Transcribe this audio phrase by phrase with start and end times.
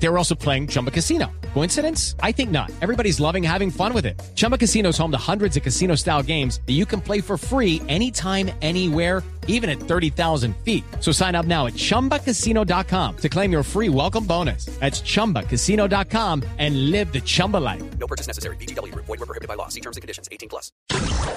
[0.00, 1.30] They were also playing Chumba Casino.
[1.54, 2.14] Coincidence?
[2.22, 2.70] I think not.
[2.80, 4.20] Everybody's loving having fun with it.
[4.34, 7.36] Chumba Casino is home to hundreds of casino style games that you can play for
[7.36, 10.84] free anytime, anywhere, even at 30,000 feet.
[11.00, 14.66] So sign up now at chumbacasino.com to claim your free welcome bonus.
[14.78, 17.82] That's chumbacasino.com and live the Chumba life.
[17.98, 18.56] No purchase necessary.
[18.56, 18.94] BGW.
[18.94, 19.68] Void were prohibited by law.
[19.68, 20.28] See terms and conditions.
[20.30, 20.70] 18 plus.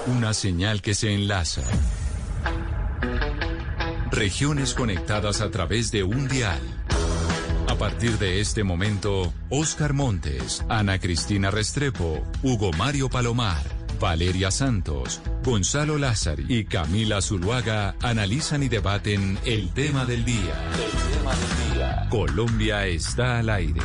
[0.06, 1.62] Una señal que se enlaza.
[4.12, 6.60] Regiones conectadas a través de un dial.
[7.82, 13.60] A partir de este momento, Oscar Montes, Ana Cristina Restrepo, Hugo Mario Palomar,
[13.98, 20.54] Valeria Santos, Gonzalo Lázari y Camila Zuluaga analizan y debaten el tema del día.
[20.76, 22.06] El tema del día.
[22.08, 23.80] Colombia está al aire.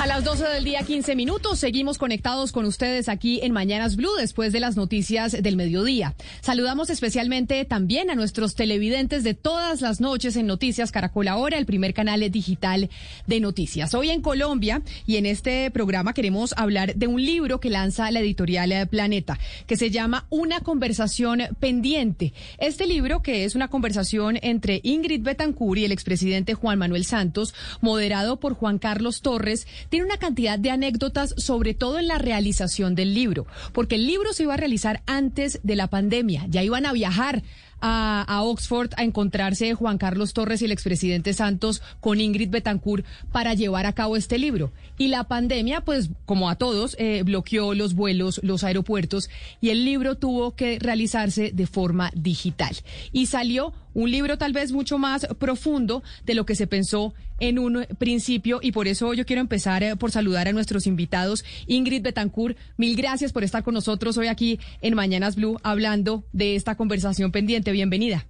[0.00, 4.14] A las 12 del día, 15 minutos, seguimos conectados con ustedes aquí en Mañanas Blue
[4.16, 6.14] después de las noticias del mediodía.
[6.40, 11.66] Saludamos especialmente también a nuestros televidentes de todas las noches en Noticias Caracol Ahora, el
[11.66, 12.90] primer canal digital
[13.26, 13.92] de noticias.
[13.92, 18.20] Hoy en Colombia y en este programa queremos hablar de un libro que lanza la
[18.20, 22.32] editorial Planeta, que se llama Una conversación pendiente.
[22.58, 27.52] Este libro, que es una conversación entre Ingrid Betancourt y el expresidente Juan Manuel Santos,
[27.80, 32.94] moderado por Juan Carlos Torres, tiene una cantidad de anécdotas, sobre todo en la realización
[32.94, 36.86] del libro, porque el libro se iba a realizar antes de la pandemia, ya iban
[36.86, 37.42] a viajar
[37.80, 43.54] a, Oxford a encontrarse Juan Carlos Torres y el expresidente Santos con Ingrid Betancourt para
[43.54, 44.72] llevar a cabo este libro.
[44.96, 49.84] Y la pandemia, pues como a todos, eh, bloqueó los vuelos, los aeropuertos y el
[49.84, 52.76] libro tuvo que realizarse de forma digital.
[53.12, 57.58] Y salió un libro tal vez mucho más profundo de lo que se pensó en
[57.58, 61.44] un principio y por eso yo quiero empezar eh, por saludar a nuestros invitados.
[61.66, 66.56] Ingrid Betancourt, mil gracias por estar con nosotros hoy aquí en Mañanas Blue hablando de
[66.56, 67.67] esta conversación pendiente.
[67.72, 68.26] Bienvenida.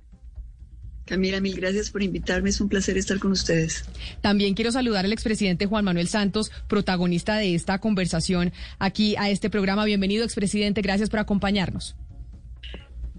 [1.09, 2.51] Camila, mil gracias por invitarme.
[2.51, 3.85] Es un placer estar con ustedes.
[4.21, 9.49] También quiero saludar al expresidente Juan Manuel Santos, protagonista de esta conversación aquí a este
[9.49, 9.87] programa.
[9.87, 10.83] Bienvenido, expresidente.
[10.83, 11.97] Gracias por acompañarnos.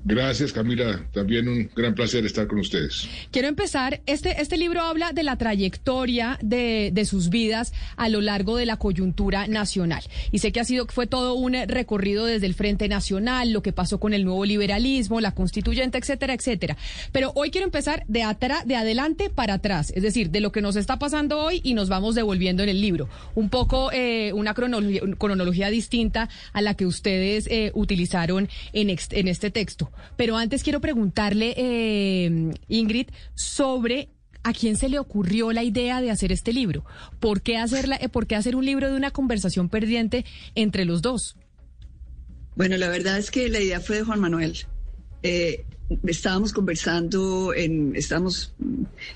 [0.03, 1.05] Gracias, Camila.
[1.13, 3.07] También un gran placer estar con ustedes.
[3.31, 4.01] Quiero empezar.
[4.05, 8.65] Este, este libro habla de la trayectoria de, de, sus vidas a lo largo de
[8.65, 10.03] la coyuntura nacional.
[10.31, 13.73] Y sé que ha sido, fue todo un recorrido desde el Frente Nacional, lo que
[13.73, 16.77] pasó con el nuevo liberalismo, la constituyente, etcétera, etcétera.
[17.11, 20.61] Pero hoy quiero empezar de, atrás, de adelante para atrás, es decir, de lo que
[20.61, 23.09] nos está pasando hoy y nos vamos devolviendo en el libro.
[23.35, 29.27] Un poco eh, una cronología, cronología, distinta a la que ustedes eh, utilizaron en, en
[29.27, 29.88] este texto.
[30.15, 34.09] Pero antes quiero preguntarle, eh, Ingrid, sobre
[34.43, 36.85] a quién se le ocurrió la idea de hacer este libro.
[37.19, 41.35] ¿Por qué, hacerla, ¿Por qué hacer un libro de una conversación perdiente entre los dos?
[42.55, 44.57] Bueno, la verdad es que la idea fue de Juan Manuel.
[45.23, 45.65] Eh,
[46.05, 48.53] estábamos conversando, en, estábamos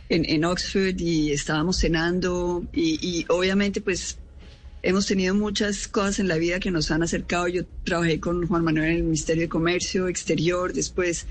[0.09, 4.17] en, en, Oxford y estábamos cenando y, y obviamente pues
[4.83, 7.47] hemos tenido muchas cosas en la vida que nos han acercado.
[7.47, 11.25] Yo trabajé con Juan Manuel en el Ministerio de Comercio Exterior, después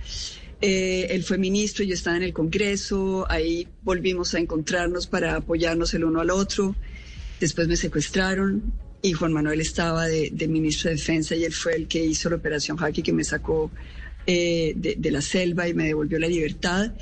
[0.62, 5.92] eh, él fue ministro, yo estaba en el Congreso, ahí volvimos a encontrarnos para apoyarnos
[5.94, 6.74] el uno al otro.
[7.40, 11.74] Después me secuestraron y Juan Manuel estaba de, de ministro de Defensa y él fue
[11.74, 13.70] el que hizo la operación Haki que me sacó
[14.26, 16.92] eh, de, de, la selva y me devolvió la libertad.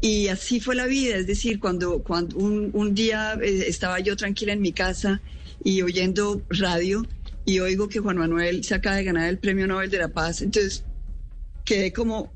[0.00, 4.16] Y así fue la vida, es decir, cuando, cuando un, un día eh, estaba yo
[4.16, 5.20] tranquila en mi casa,
[5.64, 7.06] y oyendo radio
[7.44, 10.42] y oigo que Juan Manuel se acaba de ganar el Premio Nobel de la Paz.
[10.42, 10.84] Entonces
[11.64, 12.32] quedé como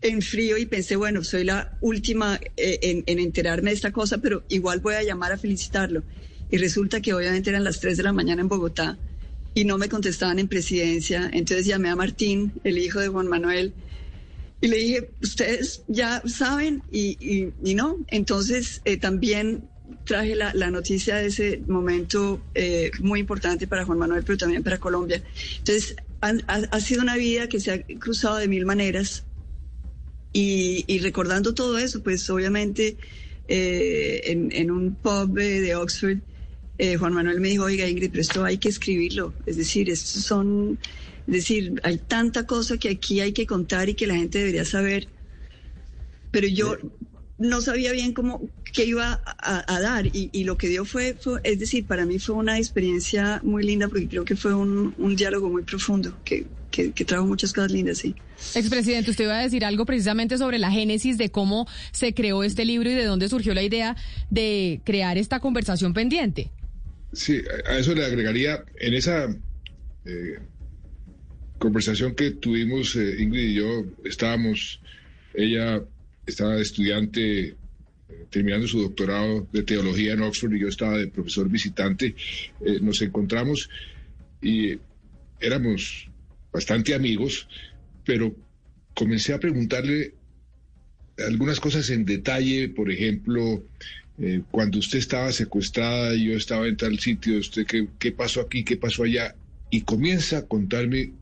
[0.00, 4.18] en frío y pensé, bueno, soy la última eh, en, en, enterarme de esta cosa,
[4.18, 6.04] pero igual voy a llamar a felicitarlo.
[6.50, 8.96] Y resulta que obviamente eran las 3 de la mañana en Bogotá
[9.54, 11.28] y no me contestaban en presidencia.
[11.32, 13.74] Entonces llamé a Martín, el hijo de Juan Manuel,
[14.60, 17.98] y le dije, ustedes ya saben, y, y, y no.
[18.08, 19.68] Entonces eh, también
[20.08, 24.64] traje la, la, noticia de ese momento eh, muy importante para Juan Manuel, pero también
[24.64, 25.22] para Colombia.
[25.58, 29.24] Entonces, ha, ha, ha sido una vida que se ha cruzado de mil maneras
[30.32, 32.96] y, y recordando todo eso, pues obviamente
[33.48, 36.18] eh, en, en, un pub de Oxford,
[36.78, 39.34] eh, Juan Manuel me dijo, oiga Ingrid, pero esto hay que escribirlo.
[39.46, 40.78] Es decir, estos son,
[41.26, 44.64] es decir, hay tanta cosa que aquí hay que contar y que la gente debería
[44.64, 45.08] saber.
[46.30, 46.76] Pero yo
[47.38, 51.14] no sabía bien cómo qué iba a, a dar y, y, lo que dio fue,
[51.14, 54.94] fue, es decir, para mí fue una experiencia muy linda porque creo que fue un,
[54.98, 58.14] un diálogo muy profundo que, que, que, trajo muchas cosas lindas, sí.
[58.54, 62.64] Expresidente, usted iba a decir algo precisamente sobre la génesis de cómo se creó este
[62.64, 63.96] libro y de dónde surgió la idea
[64.30, 66.50] de crear esta conversación pendiente.
[67.12, 69.34] Sí, a eso le agregaría, en esa
[70.04, 70.38] eh,
[71.58, 74.80] conversación que tuvimos eh, Ingrid y yo, estábamos,
[75.34, 75.82] ella
[76.28, 77.56] estaba estudiante eh,
[78.30, 82.14] terminando su doctorado de teología en Oxford y yo estaba de profesor visitante,
[82.60, 83.68] eh, nos encontramos
[84.40, 84.78] y
[85.40, 86.08] éramos
[86.52, 87.48] bastante amigos,
[88.04, 88.34] pero
[88.94, 90.14] comencé a preguntarle
[91.26, 93.62] algunas cosas en detalle, por ejemplo,
[94.20, 98.40] eh, cuando usted estaba secuestrada y yo estaba en tal sitio, usted qué, qué pasó
[98.40, 99.34] aquí, qué pasó allá,
[99.70, 101.12] y comienza a contarme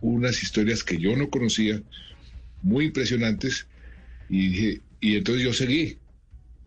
[0.00, 1.82] unas historias que yo no conocía,
[2.62, 3.66] muy impresionantes,
[4.32, 5.98] y y entonces yo seguí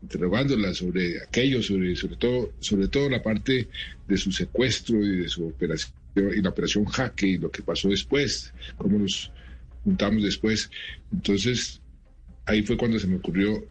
[0.01, 3.69] interrogándola sobre aquello, sobre, sobre todo, sobre todo la parte
[4.07, 7.89] de su secuestro y de su operación y la operación Jaque y lo que pasó
[7.89, 9.31] después, cómo nos
[9.83, 10.69] juntamos después.
[11.11, 11.81] Entonces,
[12.45, 13.65] ahí fue cuando se me ocurrió,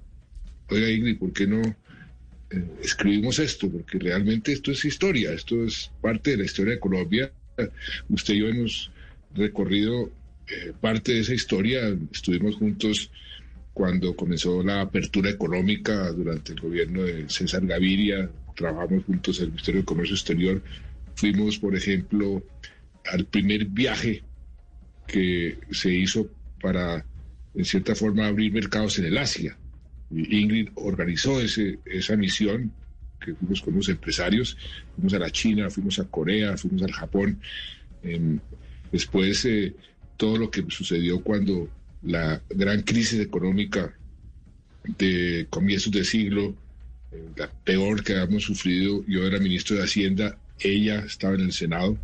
[0.71, 3.71] oiga Ingrid, ¿por qué no eh, escribimos esto?
[3.71, 7.33] Porque realmente esto es historia, esto es parte de la historia de Colombia.
[8.09, 8.91] Usted y yo hemos
[9.35, 10.11] recorrido
[10.49, 13.11] eh, parte de esa historia, estuvimos juntos
[13.75, 19.51] cuando comenzó la apertura económica durante el gobierno de César Gaviria, trabajamos juntos en el
[19.51, 20.63] Ministerio de Comercio Exterior,
[21.17, 22.43] fuimos, por ejemplo,
[23.05, 24.23] al primer viaje
[25.09, 26.31] que se hizo
[26.61, 27.05] para,
[27.55, 29.59] en cierta forma, abrir mercados en el Asia.
[30.11, 32.73] Y Ingrid organizó ese, esa misión,
[33.21, 34.57] que fuimos con los empresarios,
[34.95, 37.41] fuimos a la China, fuimos a Corea, fuimos al Japón.
[38.05, 38.39] Eh,
[38.93, 39.75] después, eh,
[40.17, 41.69] todo lo que sucedió cuando
[42.05, 43.95] la gran crisis económica
[44.99, 46.55] de comienzos de siglo,
[47.13, 49.05] eh, la peor que hemos sufrido.
[49.07, 51.99] Yo era ministro de Hacienda, ella estaba en el Senado.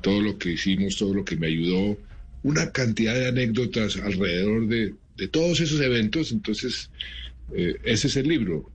[0.00, 1.96] Todo lo que hicimos, todo lo que me ayudó,
[2.42, 6.32] una cantidad de anécdotas alrededor de, de todos esos eventos.
[6.32, 6.90] Entonces,
[7.54, 8.70] eh, ese es el libro.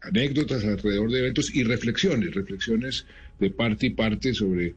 [0.00, 3.06] Anécdotas alrededor de eventos y reflexiones, reflexiones
[3.38, 4.74] de parte y parte sobre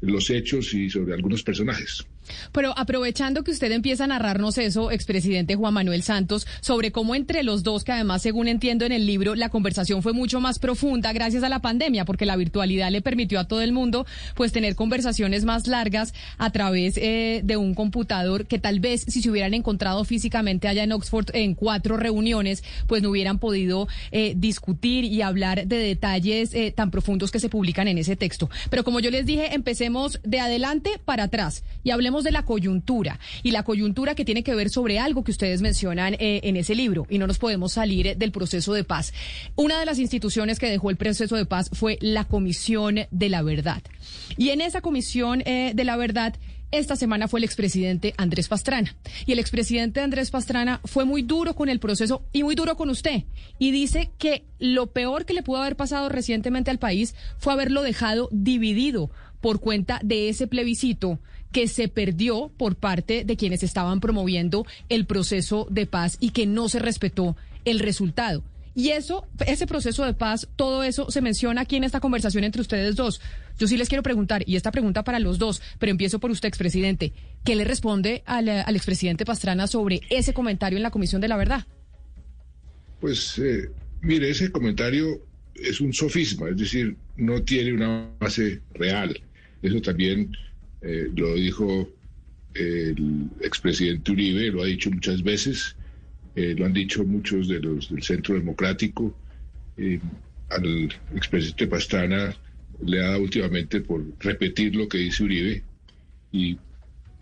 [0.00, 2.04] los hechos y sobre algunos personajes.
[2.52, 7.42] Pero aprovechando que usted empieza a narrarnos eso, expresidente Juan Manuel Santos, sobre cómo entre
[7.42, 11.12] los dos, que además, según entiendo en el libro, la conversación fue mucho más profunda
[11.12, 14.74] gracias a la pandemia, porque la virtualidad le permitió a todo el mundo, pues, tener
[14.74, 19.54] conversaciones más largas a través eh, de un computador que tal vez si se hubieran
[19.54, 25.22] encontrado físicamente allá en Oxford en cuatro reuniones, pues no hubieran podido eh, discutir y
[25.22, 28.48] hablar de detalles eh, tan profundos que se publican en ese texto.
[28.70, 33.18] Pero como yo les dije, empecemos de adelante para atrás y hablemos de la coyuntura
[33.42, 36.74] y la coyuntura que tiene que ver sobre algo que ustedes mencionan eh, en ese
[36.74, 39.12] libro y no nos podemos salir del proceso de paz.
[39.56, 43.42] Una de las instituciones que dejó el proceso de paz fue la Comisión de la
[43.42, 43.82] Verdad.
[44.36, 46.34] Y en esa Comisión eh, de la Verdad
[46.70, 48.96] esta semana fue el expresidente Andrés Pastrana.
[49.26, 52.90] Y el expresidente Andrés Pastrana fue muy duro con el proceso y muy duro con
[52.90, 53.24] usted.
[53.60, 57.82] Y dice que lo peor que le pudo haber pasado recientemente al país fue haberlo
[57.82, 61.20] dejado dividido por cuenta de ese plebiscito
[61.54, 66.46] que se perdió por parte de quienes estaban promoviendo el proceso de paz y que
[66.46, 68.42] no se respetó el resultado.
[68.74, 72.60] Y eso, ese proceso de paz, todo eso se menciona aquí en esta conversación entre
[72.60, 73.20] ustedes dos.
[73.56, 76.48] Yo sí les quiero preguntar, y esta pregunta para los dos, pero empiezo por usted,
[76.48, 77.12] expresidente.
[77.44, 81.36] ¿Qué le responde al, al expresidente Pastrana sobre ese comentario en la Comisión de la
[81.36, 81.66] Verdad?
[83.00, 83.70] Pues, eh,
[84.02, 85.20] mire, ese comentario
[85.54, 89.22] es un sofisma, es decir, no tiene una base real.
[89.62, 90.32] Eso también
[90.84, 91.88] eh, lo dijo
[92.54, 95.76] el expresidente Uribe, lo ha dicho muchas veces,
[96.36, 99.16] eh, lo han dicho muchos de los del Centro Democrático.
[100.50, 102.36] Al expresidente Pastrana
[102.84, 105.64] le ha dado últimamente por repetir lo que dice Uribe
[106.30, 106.58] y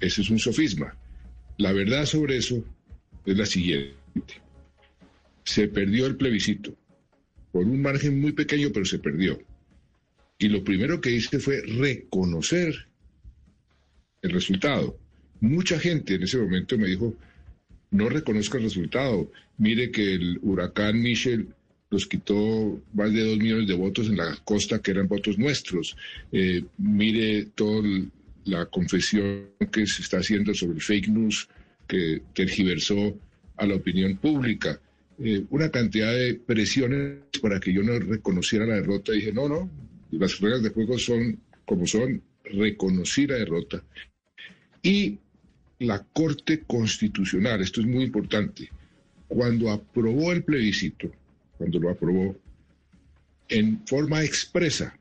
[0.01, 0.95] ese es un sofisma.
[1.59, 2.65] La verdad sobre eso
[3.25, 3.95] es la siguiente.
[5.45, 6.75] Se perdió el plebiscito
[7.53, 9.39] por un margen muy pequeño, pero se perdió.
[10.39, 12.89] Y lo primero que hice fue reconocer
[14.23, 14.97] el resultado.
[15.41, 17.15] Mucha gente en ese momento me dijo,
[17.91, 19.31] no reconozca el resultado.
[19.59, 21.49] Mire que el huracán Michel
[21.91, 25.97] nos quitó más de dos millones de votos en la costa que eran votos nuestros.
[26.31, 27.83] Eh, mire toda
[28.45, 31.49] la confesión que se está haciendo sobre el fake news
[31.87, 33.15] que tergiversó
[33.57, 34.81] a la opinión pública.
[35.19, 39.13] Eh, una cantidad de presiones para que yo no reconociera la derrota.
[39.13, 39.71] dije, no, no,
[40.13, 43.85] las reglas de juego son como son, reconocí la derrota
[44.83, 45.19] y
[45.79, 48.71] la Corte Constitucional, esto es muy importante,
[49.29, 51.11] cuando aprobó el plebiscito,
[51.57, 52.37] cuando lo aprobó,
[53.49, 54.97] en forma expresa,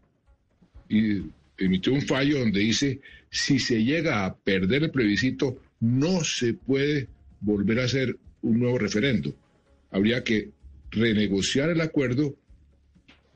[0.88, 1.24] y
[1.58, 7.08] emitió un fallo donde dice, si se llega a perder el plebiscito, no se puede
[7.40, 9.36] volver a hacer un nuevo referendo.
[9.92, 10.52] Habría que
[10.92, 12.36] renegociar el acuerdo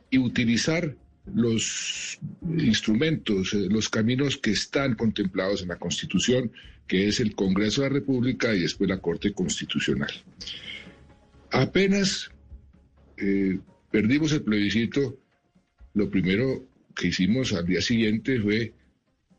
[0.09, 0.95] y utilizar
[1.33, 2.19] los
[2.57, 6.51] instrumentos, eh, los caminos que están contemplados en la Constitución,
[6.87, 10.11] que es el Congreso de la República y después la Corte Constitucional.
[11.51, 12.29] Apenas
[13.17, 13.59] eh,
[13.91, 15.17] perdimos el plebiscito,
[15.93, 18.73] lo primero que hicimos al día siguiente fue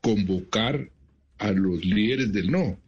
[0.00, 0.90] convocar
[1.38, 2.78] a los líderes del no.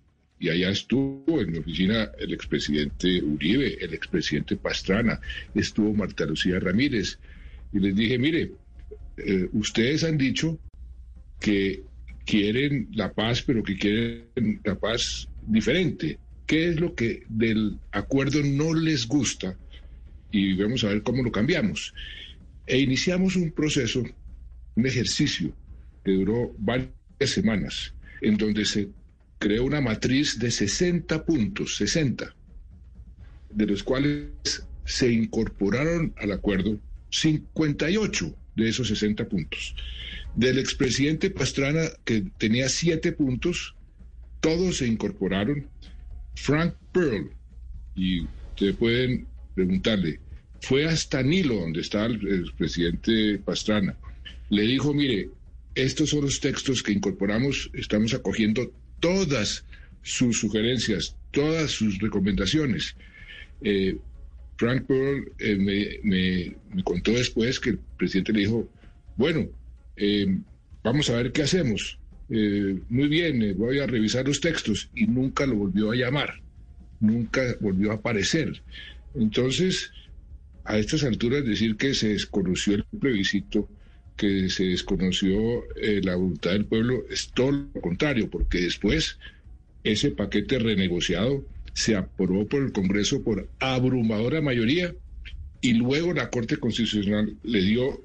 [0.40, 5.21] Y allá estuvo en mi oficina el expresidente Uribe, el expresidente Pastrana,
[5.55, 7.19] estuvo Marta Lucía Ramírez.
[7.73, 8.52] Y les dije, mire,
[9.25, 10.58] eh, ustedes han dicho
[11.40, 11.82] que
[12.25, 16.18] quieren la paz, pero que quieren la paz diferente.
[16.46, 19.56] ¿Qué es lo que del acuerdo no les gusta?
[20.30, 21.94] Y vamos a ver cómo lo cambiamos.
[22.66, 24.02] E iniciamos un proceso,
[24.75, 25.54] un ejercicio
[26.04, 26.90] que duró varias
[27.25, 28.88] semanas, en donde se
[29.38, 32.34] creó una matriz de 60 puntos, 60,
[33.50, 36.78] de los cuales se incorporaron al acuerdo
[37.10, 38.34] 58
[38.65, 39.75] de esos 60 puntos.
[40.35, 43.75] Del expresidente Pastrana, que tenía 7 puntos,
[44.41, 45.67] todos se incorporaron.
[46.35, 47.31] Frank Pearl,
[47.97, 50.21] y ustedes pueden preguntarle,
[50.61, 53.97] fue hasta Nilo, donde está el, presidente Pastrana.
[54.50, 55.31] Le dijo, mire,
[55.75, 59.65] estos son los textos que incorporamos, estamos acogiendo todas
[60.03, 62.97] sus sugerencias, todas sus recomendaciones.
[63.62, 63.97] Eh,
[64.59, 65.57] Frank Pearl eh,
[66.03, 68.69] me, contó después que el presidente le dijo,
[69.17, 69.49] bueno,
[69.97, 70.38] eh,
[70.85, 71.99] vamos a ver qué hacemos.
[72.29, 76.43] muy bien, voy a revisar los textos y nunca lo volvió a llamar,
[77.00, 78.61] nunca volvió a aparecer.
[79.15, 79.91] Entonces,
[80.69, 83.69] a estas alturas decir que se desconoció el plebiscito,
[84.17, 89.19] que se desconoció eh, la voluntad del pueblo, es todo lo contrario, porque después
[89.83, 94.94] ese paquete renegociado se aprobó por el Congreso por abrumadora mayoría
[95.60, 98.00] y luego la Corte Constitucional le dio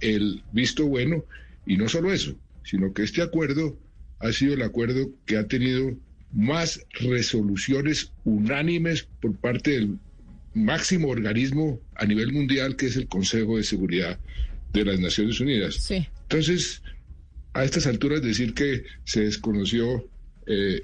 [0.00, 1.24] el visto bueno
[1.66, 2.34] y no solo eso,
[2.64, 3.76] sino que este acuerdo
[4.18, 5.96] ha sido el acuerdo que ha tenido
[6.32, 9.98] más resoluciones unánimes por parte del
[10.54, 14.18] máximo organismo a nivel mundial que es el Consejo de Seguridad
[14.72, 15.90] de las Naciones Unidas.
[15.90, 16.82] Entonces,
[17.52, 20.06] a estas alturas decir que se desconoció
[20.46, 20.82] eh,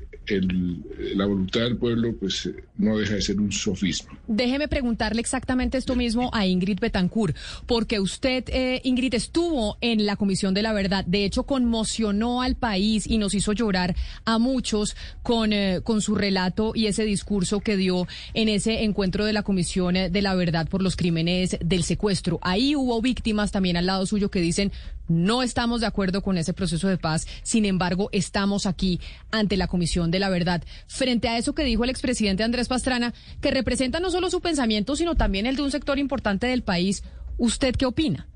[1.14, 4.10] la voluntad del pueblo, pues eh, no deja de ser un sofismo.
[4.26, 10.16] Déjeme preguntarle exactamente esto mismo a Ingrid Betancourt, porque usted, eh, Ingrid, estuvo en la
[10.16, 11.04] Comisión de la Verdad.
[11.06, 15.50] De hecho, conmocionó al país y nos hizo llorar a muchos con,
[15.82, 20.22] con su relato y ese discurso que dio en ese encuentro de la Comisión de
[20.22, 22.38] la Verdad por los crímenes del secuestro.
[22.42, 24.72] Ahí hubo víctimas también al lado suyo que dicen
[25.08, 29.66] no estamos de acuerdo con ese proceso de paz, sin embargo, estamos aquí ante la
[29.66, 30.62] Comisión de la Verdad.
[30.86, 34.96] Frente a eso que dijo el expresidente Andrés Pastrana, que representa no solo su pensamiento,
[34.96, 37.02] sino también el de un sector importante del país,
[37.38, 38.28] ¿usted qué opina?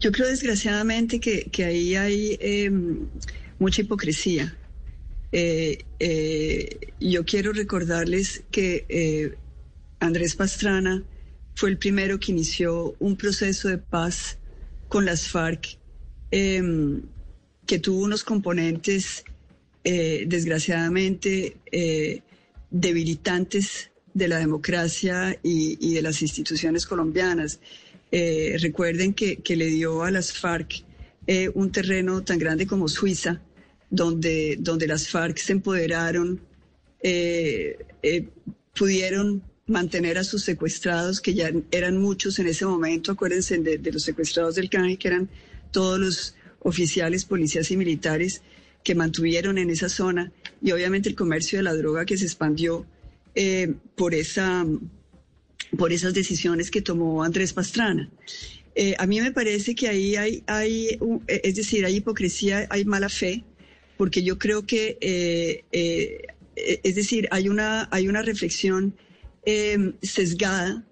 [0.00, 3.08] Yo creo desgraciadamente que, ahí hay em,
[3.58, 4.56] mucha hipocresía.
[5.32, 9.34] Eh, eh, yo quiero recordarles que eh,
[10.00, 11.02] Andrés Pastrana
[11.54, 14.37] fue el primero que inició un proceso de paz
[14.88, 15.78] con las FARC,
[16.30, 17.02] em,
[17.66, 19.24] que tuvo unos componentes
[19.84, 22.22] eh, desgraciadamente eh,
[22.70, 27.60] debilitantes de la democracia y, de las instituciones colombianas.
[28.10, 30.84] Eh, recuerden que, le dio a las FARC
[31.54, 33.40] un terreno tan grande como Suiza,
[33.90, 36.40] donde, donde las FARC se empoderaron,
[38.74, 44.02] pudieron mantener a sus secuestrados, que ya eran muchos en ese momento, acuérdense de, los
[44.02, 45.28] secuestrados del CANI, que eran
[45.70, 48.42] todos los oficiales, policías y militares
[48.82, 50.32] que mantuvieron en esa zona,
[50.62, 52.86] y obviamente el comercio de la droga que se expandió
[53.34, 54.66] eh, por, esa,
[55.76, 58.08] por esas decisiones que tomó Andrés Pastrana.
[58.74, 63.10] Eh, a mí me parece que ahí hay, hay, es decir, hay hipocresía, hay mala
[63.10, 63.44] fe,
[63.98, 65.64] porque yo creo que, eh,
[66.54, 68.94] es decir, hay una, hay una reflexión
[69.50, 70.84] Em, sesgada,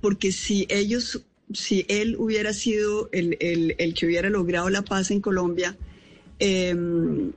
[0.00, 1.22] porque si ellos,
[1.54, 3.36] si él hubiera sido el,
[3.94, 5.78] que hubiera logrado la paz en Colombia,
[6.40, 7.30] em,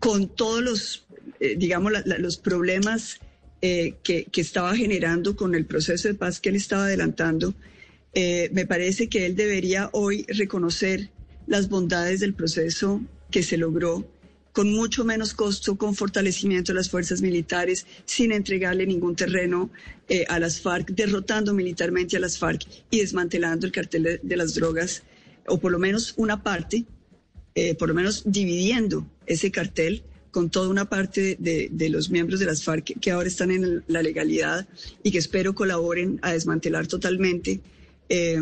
[0.00, 1.06] con todos los,
[1.40, 3.20] eh, digamos, los problemas
[3.62, 7.54] eh, que, estaba generando con el proceso de paz que él estaba adelantando,
[8.12, 11.08] eh, me parece que él debería hoy reconocer
[11.46, 13.00] las bondades del proceso
[13.30, 14.06] que se logró
[14.52, 19.70] con mucho menos costo, con fortalecimiento de las fuerzas militares, sin entregarle ningún terreno
[20.08, 24.54] eh, a las FARC, derrotando militarmente a las FARC y desmantelando el cartel de, las
[24.54, 25.02] drogas,
[25.46, 26.84] o por lo menos una parte,
[27.54, 32.46] eh, por lo menos dividiendo ese cartel con toda una parte de, los miembros de
[32.46, 34.66] las FARC que ahora están en la legalidad
[35.02, 37.60] y que espero colaboren a desmantelar totalmente
[38.08, 38.40] eh,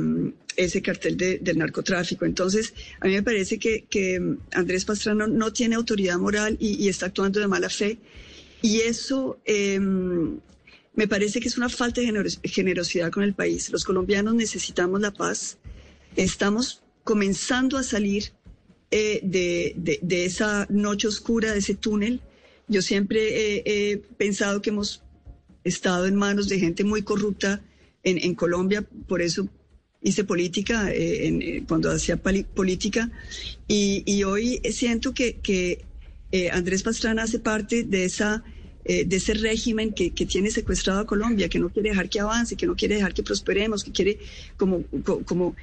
[0.64, 2.24] ese cartel de- del narcotráfico.
[2.24, 4.20] Entonces, a mí me parece que, que
[4.52, 7.98] Andrés Pastrana no tiene autoridad moral y, y está actuando de mala fe.
[8.62, 13.70] Y eso eh, me parece que es una falta de generos- generosidad con el país.
[13.70, 15.58] Los colombianos necesitamos la paz.
[16.16, 18.32] Estamos comenzando a salir
[18.90, 22.20] eh, de, de- de esa noche oscura, de ese túnel.
[22.68, 23.20] Yo siempre
[23.58, 23.62] he-
[23.92, 25.02] he pensado que hemos
[25.64, 27.62] estado en manos de gente muy corrupta
[28.02, 29.46] en, en Colombia, por eso
[30.02, 33.10] hice política eh, en- eh, cuando hacía política
[33.68, 35.84] y, y hoy siento que, que,
[36.32, 38.42] eh, Andrés Pastrana hace parte de esa
[38.84, 42.18] eh, de ese régimen que, que tiene secuestrado a Colombia, que no quiere dejar que
[42.20, 44.18] avance, que no quiere dejar que prosperemos, que quiere
[44.56, 45.54] como, co- como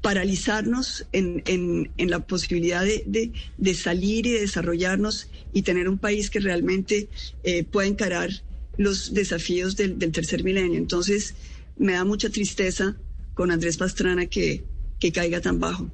[0.00, 5.88] paralizarnos en, en- en la posibilidad de, de- de salir y de desarrollarnos y tener
[5.88, 7.08] un país que realmente
[7.44, 8.30] eh, pueda encarar
[8.76, 10.76] los desafíos del, del tercer milenio.
[10.78, 11.36] Entonces,
[11.76, 12.96] me da mucha tristeza
[13.34, 14.64] con Andrés Pastrana que,
[14.98, 15.90] que caiga tan bajo.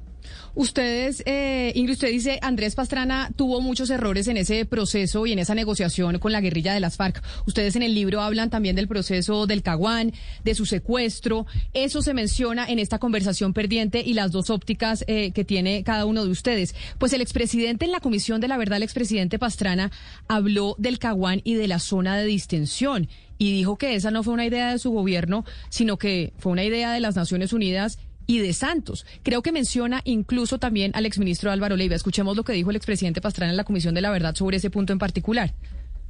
[0.53, 5.39] Ustedes, eh, Ingrid, usted dice, Andrés Pastrana tuvo muchos errores en ese proceso y en
[5.39, 7.21] esa negociación con la guerrilla de las FARC.
[7.45, 11.45] Ustedes en el libro hablan también del proceso del Caguán, de su secuestro.
[11.73, 16.05] Eso se menciona en esta conversación perdiente y las dos ópticas eh, que tiene cada
[16.05, 16.75] uno de ustedes.
[16.97, 19.91] Pues el expresidente en la Comisión de la Verdad, el expresidente Pastrana,
[20.27, 23.07] habló del Caguán y de la zona de distensión
[23.37, 26.63] y dijo que esa no fue una idea de su gobierno, sino que fue una
[26.63, 29.05] idea de las Naciones Unidas y de Santos.
[29.23, 31.95] Creo que menciona incluso también al exministro Álvaro Leiva.
[31.95, 34.69] Escuchemos lo que dijo el expresidente Pastrana en la Comisión de la Verdad sobre ese
[34.69, 35.53] punto en particular.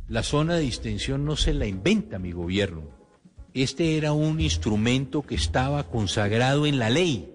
[0.07, 2.83] La zona de distensión no se la inventa mi gobierno.
[3.53, 7.31] Este era un instrumento que estaba consagrado en la ley.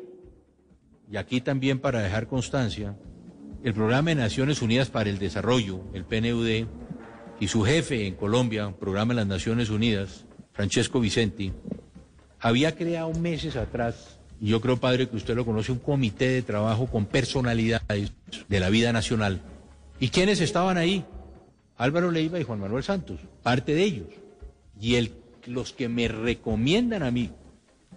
[1.11, 2.97] Y aquí también para dejar constancia,
[3.63, 6.67] el Programa de Naciones Unidas para el Desarrollo, el PNUD,
[7.39, 11.53] y su jefe en Colombia, Programa de las Naciones Unidas, Francesco Vicenti,
[12.41, 16.87] había creado meses atrás, yo creo, padre, que usted lo conoce, un comité de trabajo
[16.87, 18.13] con personalidades
[18.49, 19.41] de la vida nacional.
[19.99, 21.05] ¿Y quiénes estaban ahí?
[21.79, 24.09] Álvaro Leiva y Juan Manuel Santos, parte de ellos.
[24.81, 25.13] Y el,
[25.47, 27.31] los que me recomiendan a mí,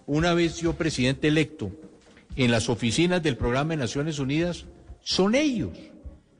[0.06, 1.70] una vez yo presidente electo,
[2.36, 4.66] en las oficinas del Programa de Naciones Unidas,
[5.02, 5.76] son ellos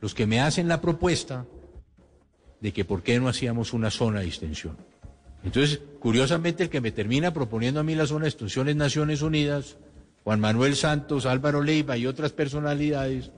[0.01, 1.47] los que me hacen la propuesta
[2.61, 4.77] de que por qué no hacíamos una zona de extensión.
[5.45, 9.23] Entonces, curiosamente, el que me termina proponiendo a mí la zona de extensión es Naciones
[9.23, 9.79] Unidas,
[10.25, 13.31] Juan Manuel Santos, Álvaro Leiva y otras personalidades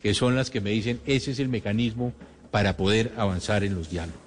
[0.00, 2.12] que son las que me dicen ese es el mecanismo
[2.50, 4.20] para poder avanzar en los diálogos.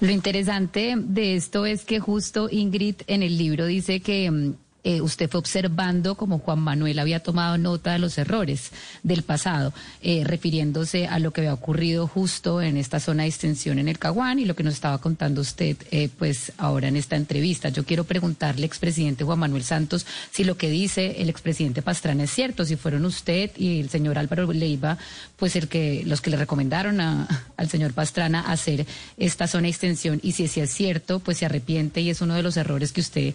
[0.00, 5.00] Lo interesante de esto es que justo Ingrid en el libro dice que mm, eh,
[5.00, 8.70] usted fue observando como Juan Manuel había tomado nota de los errores
[9.02, 13.78] del pasado, eh, refiriéndose a lo que había ocurrido justo en esta zona de extensión
[13.78, 17.16] en el Caguán y lo que nos estaba contando usted eh, pues ahora en esta
[17.16, 17.68] entrevista.
[17.68, 22.30] Yo quiero preguntarle, expresidente Juan Manuel Santos, si lo que dice el expresidente Pastrana es
[22.30, 24.96] cierto, si fueron usted y el señor Álvaro Leiva,
[25.36, 28.86] pues el que los que le recomendaron a- al señor Pastrana hacer
[29.18, 32.34] esta zona de extensión y si, si es cierto, pues se arrepiente y es uno
[32.34, 33.34] de los errores que usted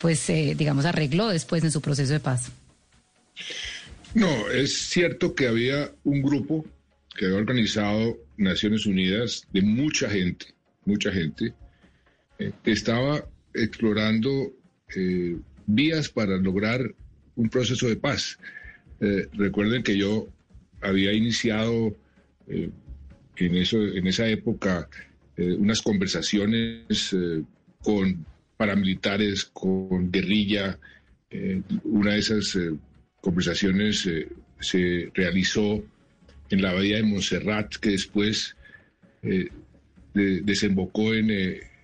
[0.00, 2.50] pues eh, digamos arregló después en su proceso de paz.
[4.14, 6.64] No, es cierto que había un grupo
[7.16, 10.46] que había organizado Naciones Unidas de mucha gente,
[10.84, 11.52] mucha gente,
[12.38, 14.52] eh, que estaba explorando
[14.96, 15.36] eh,
[15.66, 16.94] vías para lograr
[17.36, 18.38] un proceso de paz.
[19.00, 20.28] Eh, recuerden que yo
[20.80, 21.94] había iniciado
[22.48, 22.70] eh,
[23.36, 24.88] en, eso, en esa época
[25.36, 27.42] eh, unas conversaciones eh,
[27.82, 28.26] con
[28.60, 30.78] paramilitares, con guerrilla.
[31.30, 32.72] Eh, una de esas eh,
[33.22, 34.28] conversaciones eh,
[34.60, 35.82] se realizó
[36.50, 38.54] en la bahía de Montserrat, que después
[39.22, 39.50] de-
[40.42, 41.30] desembocó en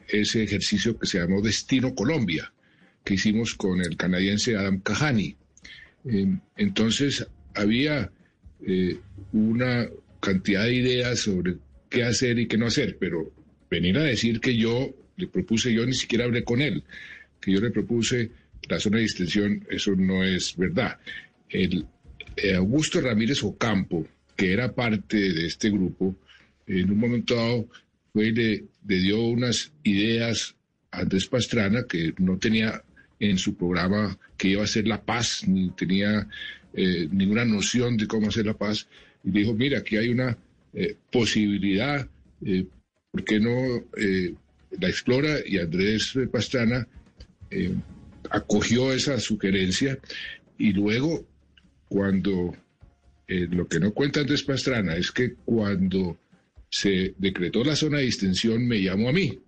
[0.09, 2.53] ese ejercicio que se llamó Destino Colombia,
[3.05, 5.35] que hicimos con el canadiense Adam Kahani.
[6.05, 8.11] Eh, entonces había
[9.33, 9.87] una
[10.21, 11.57] cantidad de ideas sobre
[11.89, 13.31] qué hacer y qué no hacer, pero
[13.71, 16.83] venir a decir que yo le propuse, yo ni siquiera hablé con él,
[17.41, 18.31] que yo le propuse
[18.69, 20.99] la zona de distensión, eso no es verdad.
[21.49, 21.87] El,
[22.37, 26.17] eh, Augusto Ramírez Ocampo, que era parte de este grupo,
[26.67, 27.69] en un momento dado
[28.13, 30.55] fue le, le dio unas ideas
[30.91, 32.83] a Andrés Pastrana que no tenía
[33.21, 36.29] en su programa que iba a hacer la paz, ni tenía
[36.75, 38.87] eh, ninguna noción de cómo hacer la paz,
[39.25, 40.37] y dijo, mira, aquí hay una
[40.75, 42.07] eh, posibilidad,
[42.45, 42.67] eh,
[43.11, 43.85] ¿por qué no
[44.81, 45.39] la explora?
[45.45, 46.87] Y Andrés Pastrana
[47.51, 47.75] eh,
[48.31, 49.99] acogió esa sugerencia
[50.59, 51.27] y luego
[51.89, 52.57] cuando
[53.29, 56.19] eh, lo que no cuenta Andrés Pastrana es que cuando
[56.71, 59.39] se decretó la zona de distensión me llamó a mí,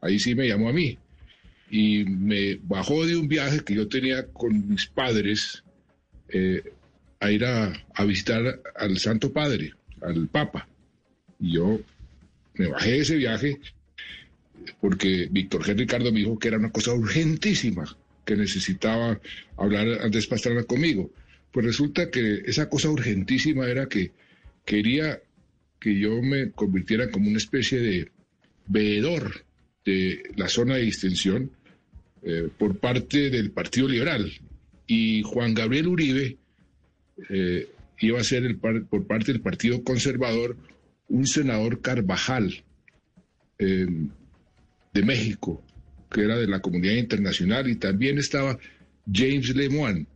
[0.00, 0.98] ahí sí me llamó a mí
[1.70, 5.64] y me bajó de un viaje que yo tenía con mis padres
[6.28, 6.62] eh,
[7.18, 10.68] a ir a, a visitar al Santo Padre, al Papa.
[11.40, 11.80] Y yo
[12.54, 13.58] me bajé de ese viaje
[14.80, 15.76] porque Víctor G.
[15.76, 17.84] Ricardo me dijo que era una cosa urgentísima,
[18.24, 19.20] que necesitaba
[19.56, 21.10] hablar antes Pastrana conmigo.
[21.50, 24.12] Pues resulta que esa cosa urgentísima era que
[24.64, 25.20] quería
[25.78, 28.12] que yo me convirtiera como una especie de
[28.66, 29.44] veedor
[29.84, 31.50] de la zona de distensión
[32.22, 34.32] eh, por parte del Partido Liberal.
[34.86, 36.36] Y Juan Gabriel Uribe
[37.28, 40.56] eh, iba a ser por parte del Partido Conservador
[41.08, 42.64] un senador Carvajal
[43.58, 43.86] eh,
[44.92, 45.62] de México,
[46.10, 48.58] que era de la comunidad internacional, y también estaba
[49.12, 50.06] James Lemoine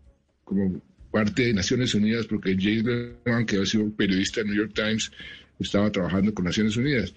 [0.45, 4.73] como parte de Naciones Unidas, porque James Lemoine, que había sido periodista de New York
[4.75, 5.11] Times,
[5.59, 7.15] estaba trabajando con Naciones Unidas.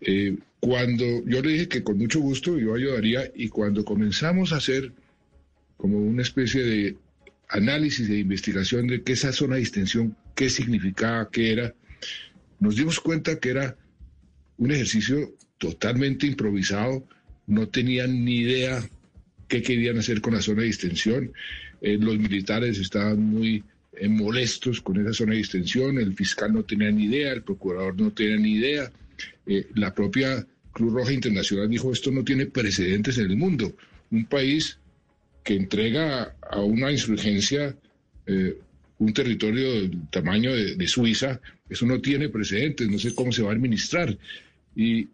[0.00, 4.56] Eh, cuando yo le dije que con mucho gusto yo ayudaría y cuando comenzamos a
[4.56, 4.92] hacer
[5.76, 6.96] como una especie de
[7.48, 11.74] análisis de investigación de qué esa zona de distensión, qué significaba, qué era,
[12.60, 13.76] nos dimos cuenta que era
[14.56, 17.06] un ejercicio totalmente improvisado,
[17.46, 18.82] no tenían ni idea
[19.46, 21.32] qué querían hacer con la zona de distensión,
[21.80, 26.64] eh, los militares estaban muy eh, molestos con esa zona de distensión, el fiscal no
[26.64, 28.90] tenía ni idea, el procurador no tenía ni idea,
[29.46, 33.72] eh, la propia Cruz Roja Internacional dijo esto no tiene precedentes en el mundo,
[34.10, 34.78] un país
[35.44, 37.76] que entrega a una insurgencia
[38.98, 43.42] un territorio del tamaño de, de Suiza, eso no tiene precedentes, no sé cómo se
[43.42, 44.16] va a administrar.
[44.76, 45.08] Y,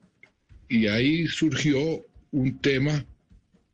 [0.69, 3.05] y ahí surgió un tema,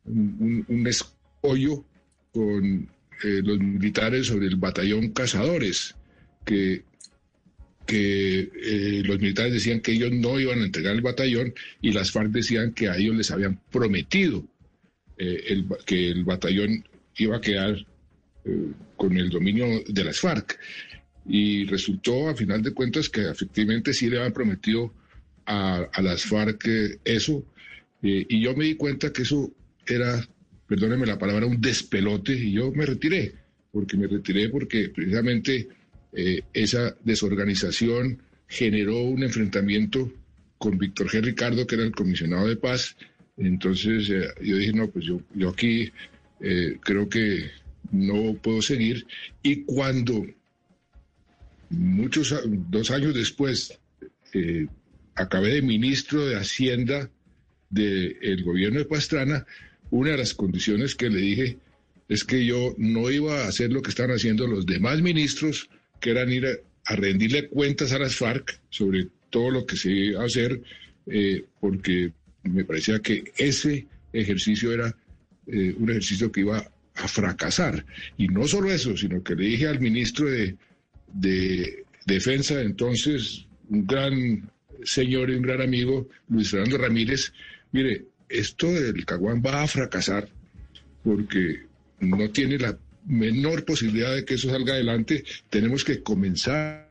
[0.05, 1.85] un, un escollo
[2.33, 2.89] con
[3.23, 5.95] eh, los militares sobre el batallón cazadores,
[6.45, 6.83] que,
[7.85, 12.11] que eh, los militares decían que ellos no iban a entregar el batallón y las
[12.11, 14.43] FARC decían que a ellos les habían prometido
[15.17, 16.85] eh, el, que el batallón
[17.17, 17.85] iba a quedar
[18.45, 20.59] eh, con el dominio de las FARC.
[21.27, 24.93] Y resultó, a final de cuentas, que efectivamente sí le habían prometido
[25.45, 27.45] a, las FARC eso.
[28.01, 29.51] eh, y yo me di cuenta que eso
[29.85, 30.27] era,
[30.67, 33.33] perdónenme la palabra, un despelote y yo me retiré,
[33.71, 35.67] porque me retiré porque precisamente
[36.13, 40.11] eh, esa desorganización generó un enfrentamiento
[40.57, 41.21] con Víctor G.
[41.21, 42.95] Ricardo, que era el comisionado de paz.
[43.37, 45.91] Entonces eh, yo dije, no, pues yo, yo aquí
[46.81, 47.49] creo que
[47.91, 49.07] no puedo seguir.
[49.41, 50.25] Y cuando
[51.69, 53.79] muchos, dos años después,
[55.15, 57.09] acabé de ministro de Hacienda
[57.69, 59.45] del gobierno de Pastrana,
[59.89, 61.57] una de las condiciones que le dije
[62.07, 66.11] es que yo no iba a hacer lo que estaban haciendo los demás ministros, que
[66.11, 70.25] eran ir a, rendirle cuentas a las FARC sobre todo lo que se iba a
[70.25, 70.61] hacer,
[71.07, 72.11] eh, porque
[72.43, 74.95] me parecía que ese ejercicio era
[75.47, 76.59] eh, un ejercicio que iba
[76.93, 77.83] a fracasar.
[78.17, 80.55] Y no solo eso, sino que le dije al ministro de
[82.05, 84.47] Defensa, entonces, un gran
[84.83, 87.33] señor y un gran amigo, Luis Fernando Ramírez,
[87.71, 90.29] mire, esto del Caguán va a fracasar
[91.03, 91.61] porque
[91.99, 95.23] no tiene la menor posibilidad de que eso salga adelante.
[95.49, 96.89] Tenemos que comenzar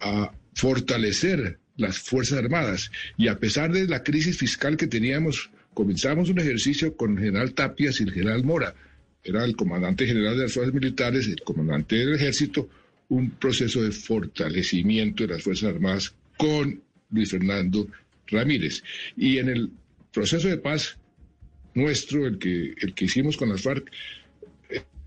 [0.00, 2.90] a fortalecer las Fuerzas Armadas.
[3.16, 7.54] Y a pesar de la crisis fiscal que teníamos, comenzamos un ejercicio con el general
[7.54, 8.74] Tapias y el general Mora.
[9.22, 12.68] Era el comandante general de las fuerzas militares, el comandante del ejército,
[13.08, 16.82] un proceso de fortalecimiento de las Fuerzas Armadas con
[17.14, 17.86] Luis Fernando
[18.26, 18.82] Ramírez.
[19.16, 19.70] Y en el
[20.12, 20.98] proceso de paz
[21.74, 23.90] nuestro, el que, el que hicimos con las FARC,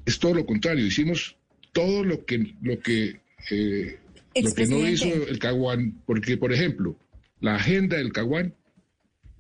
[0.05, 0.85] es todo lo contrario.
[0.85, 1.35] Hicimos
[1.71, 3.19] todo lo que, lo que,
[3.51, 3.99] eh,
[4.41, 6.97] lo que no hizo el Caguán, porque, por ejemplo,
[7.39, 8.53] la agenda del Caguán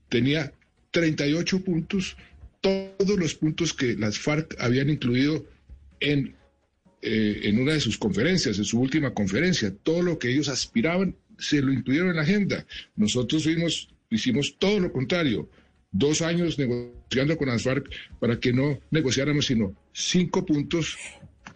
[0.09, 0.53] tenía
[0.91, 2.17] 38 puntos,
[2.61, 5.45] todos los puntos que las FARC habían incluido
[5.99, 6.35] en,
[7.01, 9.73] eh, en una de sus conferencias, en su última conferencia.
[9.83, 12.65] Todo lo que ellos aspiraban se lo incluyeron en la agenda.
[12.95, 15.49] Nosotros fuimos, hicimos todo lo contrario.
[15.91, 20.97] Dos años negociando con las FARC para que no negociáramos sino cinco puntos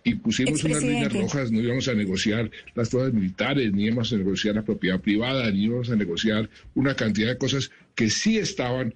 [0.03, 4.17] y pusimos unas líneas rojas, no íbamos a negociar las fuerzas militares, ni íbamos a
[4.17, 8.95] negociar la propiedad privada, ni íbamos a negociar una cantidad de cosas que sí estaban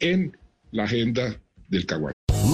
[0.00, 0.36] en
[0.72, 2.14] la agenda del Caguán.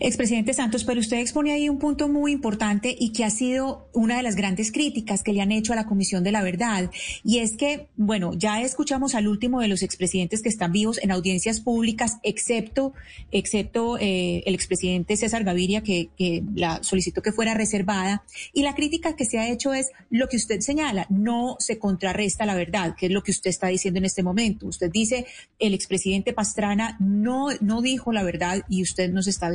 [0.00, 4.16] Expresidente Santos, pero usted expone ahí un punto muy importante y que ha sido una
[4.16, 6.90] de las grandes críticas que le han hecho a la Comisión de la Verdad.
[7.24, 11.10] Y es que, bueno, ya escuchamos al último de los expresidentes que están vivos en
[11.10, 12.94] audiencias públicas, excepto,
[13.30, 18.24] excepto eh, el expresidente César Gaviria, que, que la solicitó que fuera reservada.
[18.52, 22.46] Y la crítica que se ha hecho es lo que usted señala, no se contrarresta
[22.46, 24.66] la verdad, que es lo que usted está diciendo en este momento.
[24.66, 25.26] Usted dice,
[25.58, 29.50] el expresidente Pastrana no, no dijo la verdad y usted nos está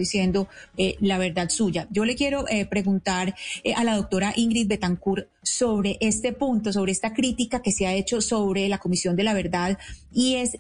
[0.77, 1.87] eh, la verdad suya.
[1.91, 6.91] Yo le quiero eh, preguntar eh, a la doctora Ingrid Betancourt sobre este punto, sobre
[6.91, 9.77] esta crítica que se ha hecho sobre la Comisión de la Verdad
[10.11, 10.57] y es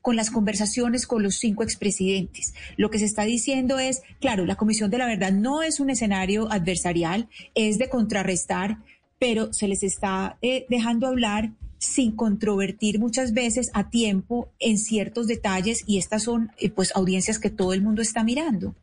[0.00, 2.54] con las conversaciones con los cinco expresidentes.
[2.76, 5.90] Lo que se está diciendo es, claro, la Comisión de la Verdad no es un
[5.90, 8.78] escenario adversarial, es de contrarrestar,
[9.18, 15.82] pero se les está dejando hablar sin controvertir muchas veces a tiempo en ciertos detalles
[15.86, 18.74] y estas son pues audiencias que todo el mundo está mirando.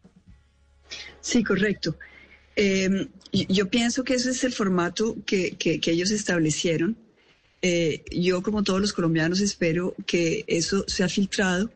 [1.28, 1.98] Sí, correcto.
[2.56, 6.96] Eh, yo pienso que ese es el formato que, que, ellos establecieron.
[7.62, 11.70] Eh, yo, como todos los colombianos, espero que eso sea filtrado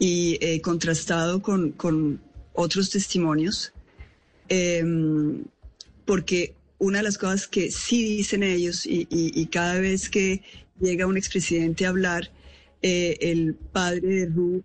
[0.00, 2.20] y eh, contrastado con, con,
[2.54, 3.72] otros testimonios,
[6.04, 10.42] porque una de las cosas que sí dicen ellos y, y, y cada vez que
[10.80, 12.32] llega un expresidente a hablar,
[12.82, 14.64] el padre de Ru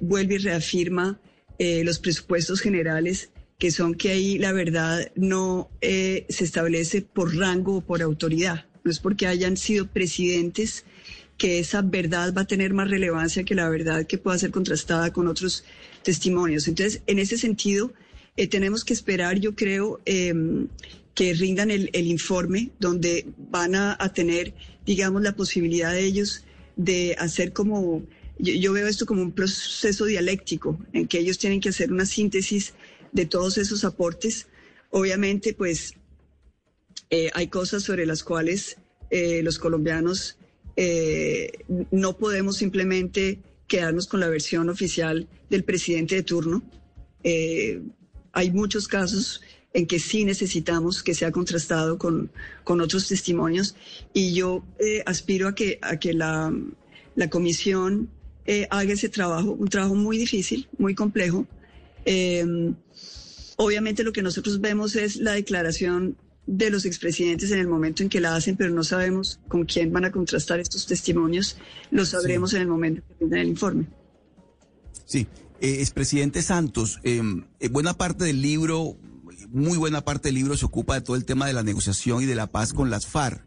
[0.00, 1.18] vuelve y reafirma
[1.58, 7.78] los presupuestos generales que son que ahí la verdad no eh, se establece por rango
[7.78, 8.66] o por autoridad.
[8.84, 10.84] No es porque hayan sido presidentes
[11.36, 15.12] que esa verdad va a tener más relevancia que la verdad que pueda ser contrastada
[15.12, 15.64] con otros
[16.04, 16.68] testimonios.
[16.68, 17.92] Entonces, en ese sentido,
[18.36, 20.68] eh, tenemos que esperar, yo creo, em,
[21.14, 24.54] que rindan el, informe donde van a, tener,
[24.86, 26.44] digamos, la posibilidad de ellos
[26.76, 28.04] de hacer como,
[28.38, 32.06] yo, yo veo esto como un proceso dialéctico, en que ellos tienen que hacer una
[32.06, 32.74] síntesis
[33.12, 34.46] de todos esos aportes.
[34.90, 35.94] Obviamente, pues
[37.10, 38.76] eh, hay cosas sobre las cuales
[39.10, 40.36] eh, los colombianos
[40.76, 41.50] eh,
[41.90, 46.62] no podemos simplemente quedarnos con la versión oficial del presidente de turno.
[48.32, 49.42] hay muchos casos
[49.74, 52.30] en que sí necesitamos que sea contrastado con,
[52.64, 53.74] con otros testimonios
[54.14, 54.64] y yo
[55.04, 56.54] aspiro a que, a que la,
[57.16, 58.08] la comisión
[58.70, 61.46] haga ese trabajo, un trabajo muy difícil, muy complejo,
[62.10, 62.72] eh,
[63.58, 66.16] obviamente lo que nosotros vemos es la declaración
[66.46, 69.92] de los expresidentes en el momento en que la hacen, pero no sabemos con quién
[69.92, 71.58] van a contrastar estos testimonios.
[71.90, 73.86] Lo sabremos en el momento que tengan el informe.
[75.04, 75.26] Sí,
[75.60, 78.96] eh, expresidente Santos, em, eh, buena parte del libro,
[79.50, 82.26] muy buena parte del libro se ocupa de todo el tema de la negociación y
[82.26, 83.44] de la paz con las FARC.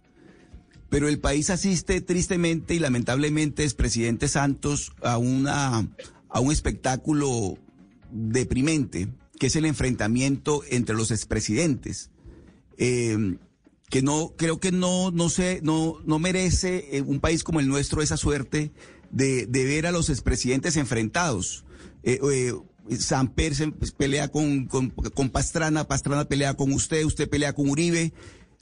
[0.90, 5.88] Pero el país asiste tristemente y lamentablemente, expresidente Santos, a, una,
[6.28, 7.58] a un espectáculo
[8.12, 9.08] deprimente,
[9.42, 12.12] que es el enfrentamiento entre los expresidentes.
[12.78, 13.38] Eh,
[13.90, 17.68] que no, creo que no, no sé, no, no merece eh, un país como el
[17.68, 18.72] nuestro esa suerte
[19.10, 21.66] de, ver a los expresidentes enfrentados.
[22.04, 22.54] Eh, eh
[23.00, 28.14] Samper se pelea con, con, con, Pastrana, Pastrana pelea con usted, usted pelea con Uribe.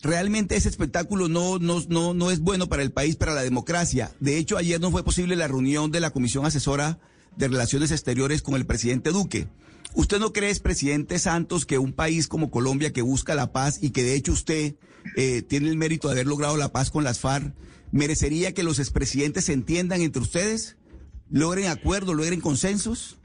[0.02, 4.16] Realmente ese espectáculo no, no, no, no es bueno para el país, para la democracia.
[4.22, 7.00] De hecho, ayer no fue posible la reunión de la Comisión Asesora
[7.36, 9.50] de Relaciones Exteriores con el presidente Duque.
[9.96, 13.90] ¿Usted no cree, presidente Santos, que un país como Colombia que busca la paz y
[13.90, 14.76] que de hecho usted
[15.16, 17.54] eh, tiene el mérito de haber logrado la paz con las FARC,
[17.92, 20.78] merecería que los expresidentes se entiendan entre ustedes?
[21.32, 23.18] ¿Logren acuerdos, logren consensos?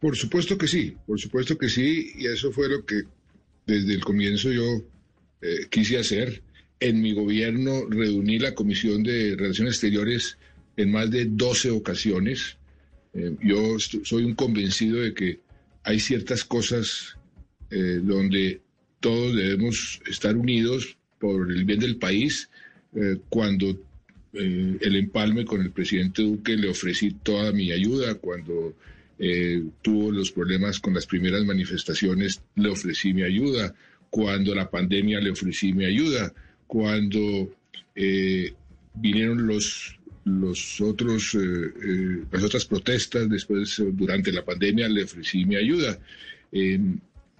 [0.00, 3.04] Por supuesto que sí, por supuesto que sí, y eso fue lo que
[3.66, 4.64] desde el comienzo yo
[5.40, 6.42] eh, quise hacer.
[6.78, 10.36] En mi gobierno reuní la Comisión de Relaciones Exteriores
[10.76, 12.58] en más de 12 ocasiones.
[13.14, 15.40] Eh, yo soy un convencido de que
[15.86, 17.16] hay ciertas cosas
[17.70, 18.60] eh, donde
[18.98, 22.50] todos debemos estar unidos por el bien del país.
[22.94, 23.78] Eh, cuando
[24.32, 28.74] el empalme con el presidente Duque le ofrecí toda mi ayuda, cuando
[29.80, 33.74] tuvo los problemas con las primeras manifestaciones le ofrecí mi ayuda,
[34.10, 36.34] cuando la pandemia le ofrecí mi ayuda,
[36.66, 37.50] cuando
[38.94, 45.44] vinieron los los otros, eh, eh, las otras protestas después, durante la pandemia, le ofrecí
[45.44, 45.98] mi ayuda.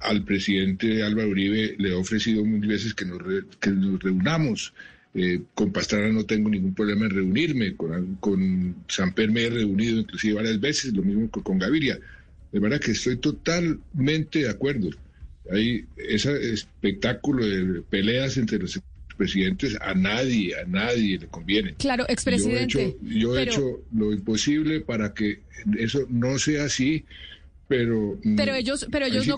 [0.01, 3.20] al presidente Álvaro Uribe le he ofrecido muchas veces que nos,
[3.61, 4.72] que nos reunamos.
[5.18, 10.01] Eh, con Pastrana no tengo ningún problema en reunirme, con, con Samper me he reunido
[10.01, 11.99] inclusive varias veces, lo mismo con, con Gaviria.
[12.53, 14.90] De verdad que estoy totalmente de acuerdo.
[15.51, 18.77] Hay ese espectáculo de peleas entre los
[19.17, 21.75] expresidentes, a nadie, a nadie le conviene.
[21.79, 22.97] Claro, expresidente.
[23.01, 25.41] Yo he hecho, yo he hecho lo imposible para que
[25.79, 27.05] eso no sea así
[27.69, 29.35] pero pero ellos pero ellos no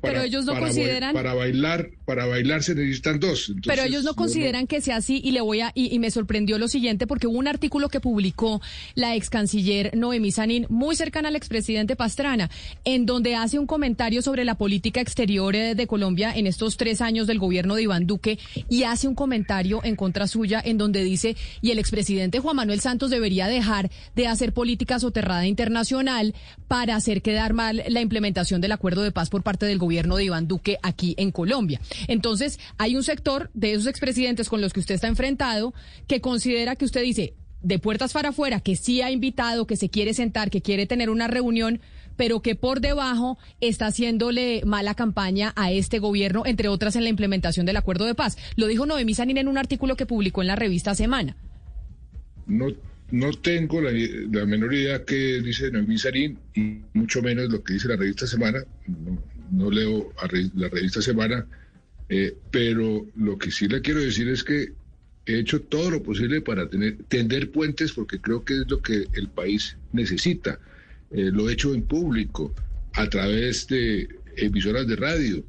[0.00, 4.66] pero ellos no consideran para bailar para bailar se necesitan dos pero ellos no consideran
[4.66, 7.46] que sea así y le voy a y, me sorprendió lo siguiente porque hubo un
[7.46, 8.60] artículo que publicó
[8.94, 12.50] la ex canciller Noemí Sanín muy cercana al expresidente Pastrana
[12.84, 17.00] en donde hace un comentario sobre la política exterior eh, de Colombia en estos tres
[17.00, 21.04] años del gobierno de Iván Duque y hace un comentario en contra suya en donde
[21.04, 26.34] dice y el expresidente Juan Manuel Santos debería dejar de hacer política soterrada internacional
[26.66, 30.24] para hacer quedar mal la implementación del acuerdo de paz por parte del gobierno de
[30.24, 31.80] Iván Duque aquí en Colombia.
[32.06, 35.74] Entonces, hay un sector de esos expresidentes con los que usted está enfrentado
[36.06, 39.88] que considera que usted dice de puertas para afuera, que sí ha invitado, que se
[39.88, 41.80] quiere sentar, que quiere tener una reunión,
[42.16, 47.10] pero que por debajo está haciéndole mala campaña a este gobierno, entre otras en la
[47.10, 48.36] implementación del acuerdo de paz.
[48.56, 51.36] Lo dijo Noemí Sanín en un artículo que publicó en la revista Semana.
[52.46, 52.66] No
[53.10, 53.90] no tengo la,
[54.46, 58.62] menor idea que dice Noemí Sarín y mucho menos lo que dice la revista Semana.
[59.50, 60.12] No, leo
[60.54, 61.46] la revista Semana,
[62.08, 64.72] eh, pero lo que sí le quiero decir es que
[65.24, 69.06] he hecho todo lo posible para tener, tender puentes porque creo que es lo que
[69.14, 70.58] el país necesita.
[71.10, 72.54] Eh, lo he hecho en público,
[72.94, 75.44] a través de emisoras de radio.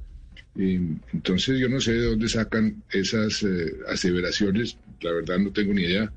[0.56, 5.84] entonces yo no sé de dónde sacan esas eh, aseveraciones, la verdad no tengo ni
[5.84, 6.12] idea,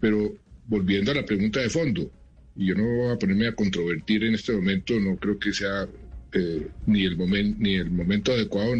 [0.00, 2.10] pero volviendo a la pregunta de fondo,
[2.56, 5.88] yo no voy a ponerme a controvertir en este momento, no creo que sea
[6.32, 8.74] eh, ni, el momento ni el momento adecuado,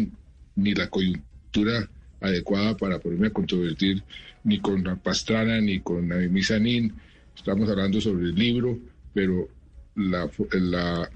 [0.55, 1.89] ni la coyuntura
[2.21, 4.03] adecuada para ponerme a controvertir
[4.43, 6.93] ni con la Pastrana ni con la Misanín.
[7.35, 8.79] Estamos hablando sobre el libro,
[9.13, 9.49] pero
[9.95, 11.09] la, la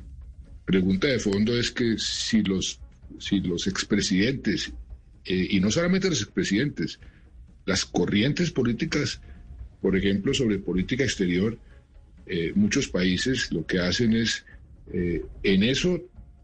[0.66, 2.80] pregunta de fondo es que si los,
[3.20, 4.74] si los expresidentes,
[5.26, 7.00] eh, y no solamente los expresidentes,
[7.66, 9.22] las corrientes políticas
[9.82, 11.58] por ejemplo, sobre política exterior,
[12.26, 14.46] eh, muchos países lo que hacen es,
[14.94, 16.00] eh, en eso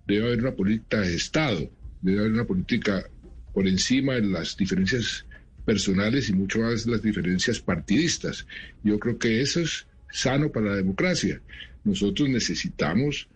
[0.08, 1.69] debe haber una política de Estado,
[2.02, 3.06] debe haber una política
[3.54, 5.26] por encima de las diferencias
[5.65, 8.45] personales y mucho más las diferencias partidistas.
[8.84, 11.41] Yo creo que eso es sano para la democracia.
[11.84, 13.28] Nosotros necesitamos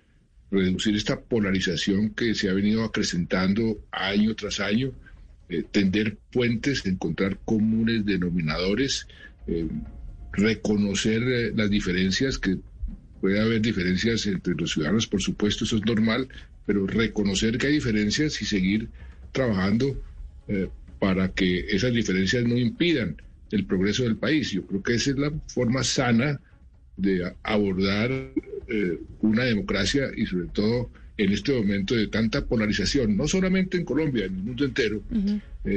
[0.52, 4.92] reducir esta polarización que se ha venido acrecentando año tras año,
[5.50, 9.08] eh, tender puentes, encontrar comunes denominadores
[9.50, 9.68] eh,
[10.32, 12.58] reconocer eh, las diferencias, que
[13.20, 16.28] puede haber diferencias entre los ciudadanos, por supuesto, eso es normal,
[16.68, 18.90] pero reconocer que hay diferencias y seguir
[19.32, 20.00] trabajando
[20.48, 24.52] eh, para que esas diferencias no impidan el progreso del país.
[24.52, 26.40] Yo creo que esa es la forma sana
[26.96, 28.12] de abordar
[29.22, 34.26] una democracia y sobre todo en este momento de tanta polarización, no solamente en Colombia,
[34.26, 35.02] en el mundo entero,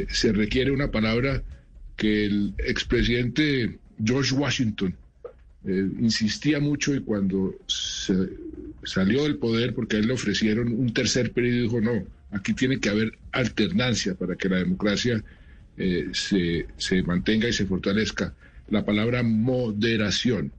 [0.09, 1.43] se requiere una palabra
[1.97, 4.95] que el expresidente George Washington
[5.65, 7.55] eh, insistía mucho y cuando
[8.85, 12.81] salió del poder, porque a él le ofrecieron un tercer periodo, dijo, no, aquí tiene
[12.81, 15.23] que haber alternancia para que la democracia
[15.77, 18.35] eh, se, se mantenga y se fortalezca.
[18.69, 20.53] La palabra moderación.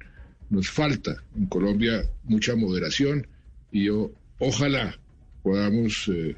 [0.49, 3.25] Nos falta en Colombia mucha moderación
[3.71, 4.99] y yo ojalá
[5.41, 6.35] podamos eh,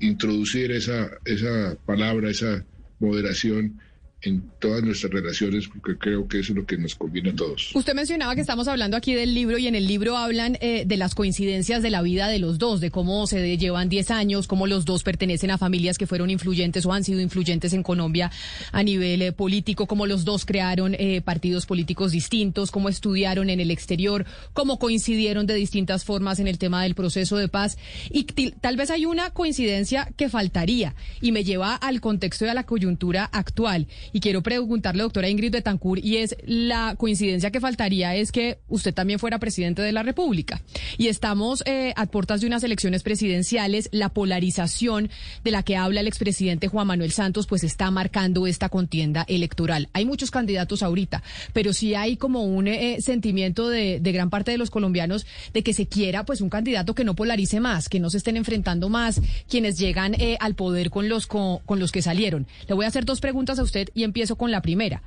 [0.00, 2.64] introducir esa, esa palabra, esa
[2.98, 3.80] moderación
[4.22, 7.74] en todas nuestras relaciones, porque creo que eso es lo que nos conviene a todos.
[7.74, 10.96] Usted mencionaba que estamos hablando aquí del libro y en el libro hablan eh, de
[10.96, 14.66] las coincidencias de la vida de los dos, de cómo se llevan 10 años, cómo
[14.66, 18.30] los dos pertenecen a familias que fueron influyentes o han sido influyentes en Colombia
[18.70, 23.58] a nivel eh, político, cómo los dos crearon eh, partidos políticos distintos, cómo estudiaron en
[23.58, 27.76] el exterior, cómo coincidieron de distintas formas en el tema del proceso de paz.
[28.10, 28.24] Y
[28.60, 33.24] tal vez hay una coincidencia que faltaría y me lleva al contexto de la coyuntura
[33.24, 38.58] actual y quiero preguntarle, doctora Ingrid Betancourt, y es la coincidencia que faltaría es que
[38.68, 40.62] usted también fuera presidente de la República.
[40.98, 43.88] Y estamos eh, a puertas de unas elecciones presidenciales.
[43.92, 45.10] La polarización
[45.44, 49.88] de la que habla el expresidente Juan Manuel Santos, pues está marcando esta contienda electoral.
[49.92, 51.22] Hay muchos candidatos ahorita,
[51.52, 55.72] pero sí hay como un eh, sentimiento de, gran parte de los colombianos de que
[55.72, 59.20] se quiera pues un candidato que no polarice más, que no se estén enfrentando más
[59.48, 62.46] quienes llegan eh, al poder con los, con, los que salieron.
[62.68, 65.02] Le voy a hacer dos preguntas a usted empiezo con la primera.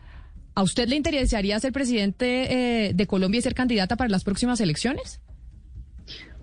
[0.55, 4.61] ¿A usted le interesaría ser presidente eh, de Colombia y ser candidata para las próximas
[4.61, 5.19] elecciones?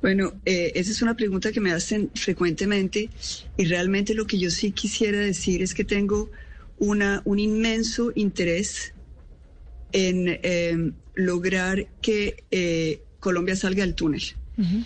[0.03, 3.09] Bueno, eh, esa es una pregunta que me hacen frecuentemente
[3.57, 6.31] y realmente lo que yo sí quisiera decir es que tengo
[6.79, 8.93] una, un inmenso interés
[9.93, 14.23] en em, lograr que eh, Colombia salga del túnel.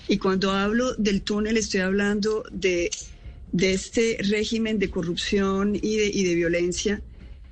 [0.09, 2.91] Y cuando hablo del túnel estoy hablando de,
[3.53, 7.03] de este régimen de corrupción y de, y de violencia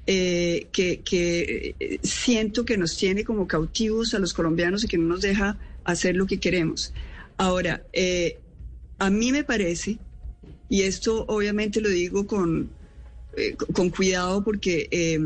[0.07, 5.07] eh, que, eh, siento que nos tiene como cautivos a los colombianos y que no
[5.07, 6.92] nos deja hacer lo que queremos.
[7.38, 8.38] Ahora, eh,
[8.98, 9.98] a mí me parece,
[10.68, 12.70] y esto obviamente lo digo con,
[13.72, 15.18] con cuidado porque, eh,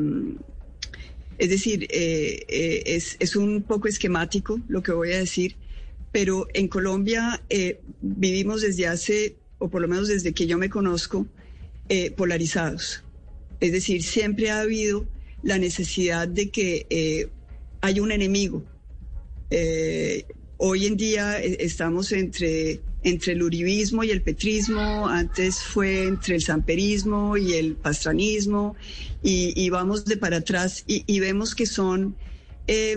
[1.39, 5.57] es decir, es, es un poco esquemático lo que voy a decir,
[6.13, 7.43] pero en Colombia
[8.01, 11.27] vivimos desde hace, o por lo menos desde que yo me conozco,
[12.17, 13.03] polarizados.
[13.61, 15.07] Es decir, siempre ha habido
[15.43, 17.29] la necesidad de que eh,
[17.81, 18.65] haya un enemigo.
[19.51, 20.25] Eh,
[20.59, 26.35] hoy en día eh, estamos entre, entre el uribismo y el petrismo, antes fue entre
[26.37, 28.77] el samperismo y el pastranismo,
[29.23, 32.17] y, y vamos de para atrás y, vemos que son,
[32.67, 32.97] eh,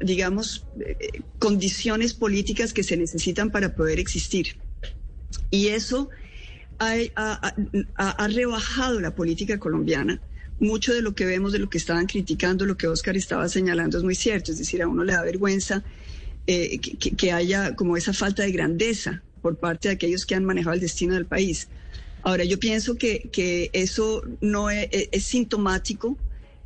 [0.00, 4.56] digamos, eh, condiciones políticas que se necesitan para poder existir.
[5.50, 6.08] Y eso
[6.78, 7.54] ha, ha-
[7.96, 10.20] ha- ha rebajado la política colombiana.
[10.58, 13.98] Mucho de lo que vemos, de lo que estaban criticando, lo que Oscar estaba señalando
[13.98, 14.52] es muy cierto.
[14.52, 15.84] Es decir, a uno le da vergüenza
[16.46, 20.44] eh, que, que- haya como esa falta de grandeza por parte de aquellos que han
[20.44, 21.68] manejado el destino del país.
[22.22, 26.16] Ahora, yo pienso que, que eso no es, es- es sintomático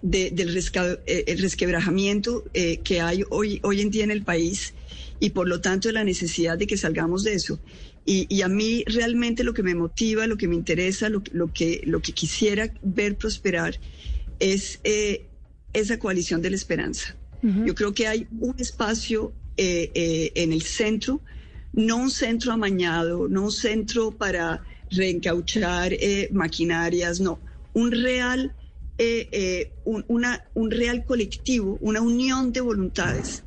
[0.02, 4.22] de- del resca- eh, el resquebrajamiento eh, que hay hoy, hoy en día en el
[4.22, 4.72] país
[5.18, 7.58] y por lo tanto de la necesidad de que salgamos de eso.
[8.12, 11.46] Y, y a mí realmente lo que me motiva, lo que me interesa, lo, lo
[11.52, 13.78] que, lo que quisiera ver prosperar
[14.40, 15.26] es eh,
[15.72, 17.14] esa coalición de la esperanza.
[17.68, 21.20] Yo creo que hay un espacio eh, eh, en el centro,
[21.72, 24.44] no un centro amañado, no un centro para
[24.90, 27.38] reencauchar eh, maquinarias, no,
[27.74, 28.52] un real,
[29.84, 33.44] un, una, un real colectivo, una unión de voluntades.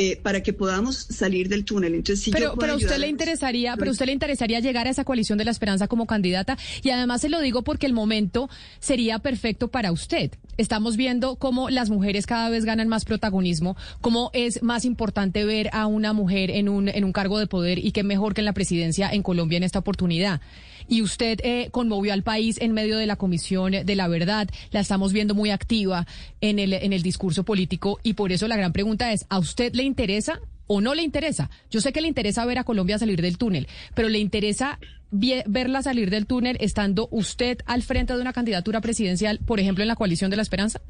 [0.00, 1.92] Eh, para que podamos salir del túnel.
[1.92, 4.86] Entonces, si yo Pero, puedo pero a usted le interesaría, pero usted le interesaría llegar
[4.86, 7.94] a esa coalición de la esperanza como candidata y además se lo digo porque el
[7.94, 10.30] momento sería perfecto para usted.
[10.56, 15.68] Estamos viendo cómo las mujeres cada vez ganan más protagonismo, cómo es más importante ver
[15.72, 18.44] a una mujer en un en un cargo de poder y qué mejor que en
[18.44, 20.40] la presidencia en Colombia en esta oportunidad.
[20.88, 24.80] Y usted eh, conmovió al país en medio de la Comisión de la Verdad, la
[24.80, 26.06] estamos viendo muy activa
[26.40, 29.74] en el en el discurso político y por eso la gran pregunta es, ¿a usted
[29.74, 31.48] le interesa o no le interesa.
[31.70, 34.78] Yo sé que le interesa ver a Colombia salir del túnel, pero le interesa
[35.10, 39.88] verla salir del túnel estando usted al frente de una candidatura presidencial, por ejemplo, en
[39.88, 40.82] la coalición de la esperanza.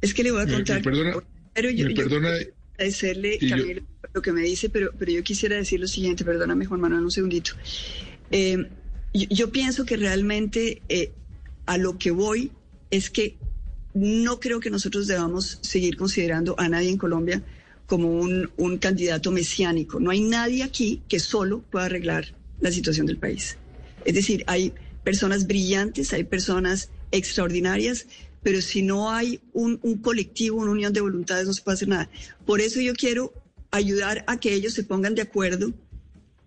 [0.00, 0.82] Es que le voy a Me- me contar.
[0.82, 1.14] perdona,
[1.54, 2.30] pero yo, me yo perdona,
[2.74, 6.64] agradecerle, yo- Camilo, lo que me dice, pero, pero yo quisiera decir lo siguiente, perdóname
[6.66, 7.52] Juan Manuel, un segundito.
[8.32, 8.56] Eh,
[9.18, 11.12] yo, yo pienso que realmente eh,
[11.66, 12.52] a lo que voy
[12.90, 13.36] es que
[13.94, 17.42] no creo que nosotros debamos seguir considerando a nadie en Colombia
[17.86, 20.00] como un, un candidato mesiánico.
[20.00, 23.56] No hay nadie aquí que solo pueda arreglar la situación del país.
[24.04, 28.06] Es decir, hay personas brillantes, hay personas extraordinarias,
[28.42, 31.88] pero si no hay un, un colectivo, una unión de voluntades, no se puede hacer
[31.88, 32.10] nada.
[32.44, 33.32] Por eso yo quiero
[33.70, 35.72] ayudar a que ellos se pongan de acuerdo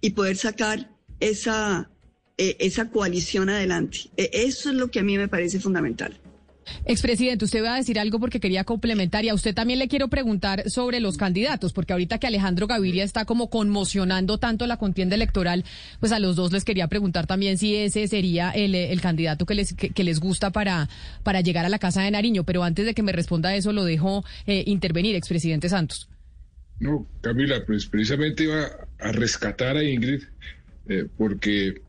[0.01, 1.89] y poder sacar esa,
[2.39, 4.09] eh, esa coalición adelante.
[4.15, 6.17] Eh, eso es lo que a mí me parece fundamental.
[6.85, 10.07] Expresidente, usted va a decir algo porque quería complementar y a usted también le quiero
[10.07, 15.15] preguntar sobre los candidatos, porque ahorita que Alejandro Gaviria está como conmocionando tanto la contienda
[15.15, 15.65] electoral,
[15.99, 19.45] pues a los dos les quería preguntar también si ese sería el, eh, el candidato
[19.45, 20.87] que les, que, que les gusta para,
[21.23, 22.45] para llegar a la Casa de Nariño.
[22.45, 26.09] Pero antes de que me responda eso, lo dejo eh, intervenir, expresidente Santos.
[26.79, 28.69] No, Camila, pues precisamente iba
[28.99, 30.23] a rescatar a Ingrid
[30.87, 31.81] eh, porque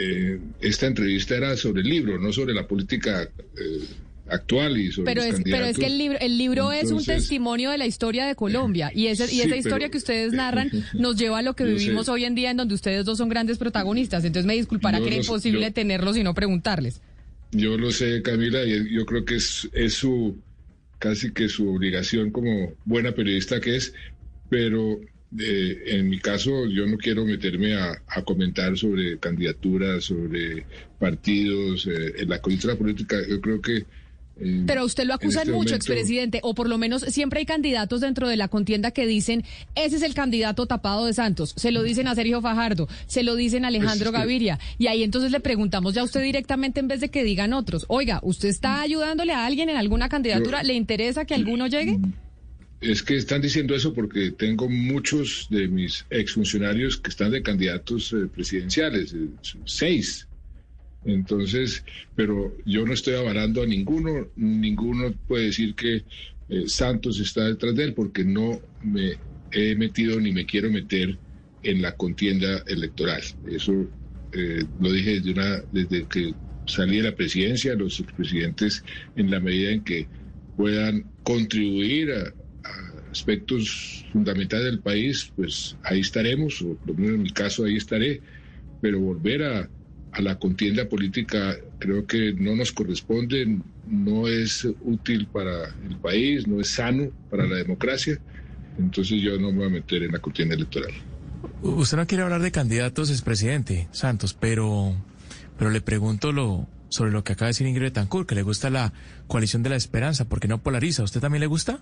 [0.00, 3.84] eh, esta entrevista era sobre el libro, no sobre la política eh,
[4.28, 7.04] actual y sobre Pero los es, pero es que el libro, el libro es un
[7.04, 10.32] testimonio de la historia de Colombia y, ese, y Sí, esa pero- historia que ustedes
[10.32, 12.12] narran nos lleva a lo que vivimos sé.
[12.12, 14.24] hoy en día en donde ustedes dos son grandes protagonistas.
[14.24, 17.00] Entonces me disculpará Yo que era imposible yo- tenerlos y no preguntarles.
[17.52, 20.38] Yo lo sé, Camila, y yo creo que es, es su
[21.00, 23.92] casi que su obligación como buena periodista que es,
[24.48, 25.00] pero
[25.38, 30.64] eh, en mi caso yo no quiero meterme a, a comentar sobre candidaturas, sobre
[30.98, 33.16] partidos, eh, en la coyuntura política.
[33.28, 33.84] Yo creo que
[34.42, 37.40] eh, Pero a usted lo acusan este mucho, momento- expresidente, o por lo menos siempre
[37.40, 41.52] hay candidatos dentro de la contienda que dicen, ese es el candidato tapado de Santos.
[41.56, 44.58] Se lo dicen a Sergio Fajardo, se lo dicen a Alejandro Pues es que- Gaviria.
[44.78, 47.84] Y ahí entonces le preguntamos ya a usted directamente en vez de que digan otros.
[47.88, 50.62] Oiga, ¿usted está ayudándole a alguien en alguna candidatura?
[50.62, 51.98] Yo- ¿Le interesa que alguno llegue?
[52.80, 58.12] Es que están diciendo eso porque tengo muchos de mis exfuncionarios que están de candidatos
[58.14, 59.28] eh, presidenciales, eh,
[59.66, 60.26] seis.
[61.04, 66.04] Entonces, pero yo no estoy avalando a ninguno, ninguno puede decir que
[66.48, 69.18] eh, Santos está detrás de él porque no me
[69.50, 71.18] he metido ni me quiero meter
[71.62, 73.22] en la contienda electoral.
[73.46, 73.90] Eso
[74.32, 78.84] lo dije desde, una, desde que salir a la presidencia, los expresidentes
[79.16, 80.08] en la medida en que
[80.54, 82.32] puedan contribuir a
[83.10, 87.76] aspectos fundamentales del país, pues ahí estaremos, o por lo menos en mi caso ahí
[87.76, 88.20] estaré,
[88.80, 89.68] pero volver a,
[90.12, 93.58] a la contienda política creo que no nos corresponde,
[93.88, 98.18] no es útil para el país, no es sano para la democracia,
[98.78, 100.92] entonces yo no me voy a meter en la contienda electoral.
[101.62, 104.94] Usted no quiere hablar de candidatos, expresidente Santos, pero,
[105.58, 108.70] pero le pregunto lo, sobre lo que acaba de decir Ingrid Betancourt, que le gusta
[108.70, 108.92] la
[109.26, 111.02] coalición de la esperanza, porque no polariza.
[111.02, 111.80] ¿A usted también le gusta?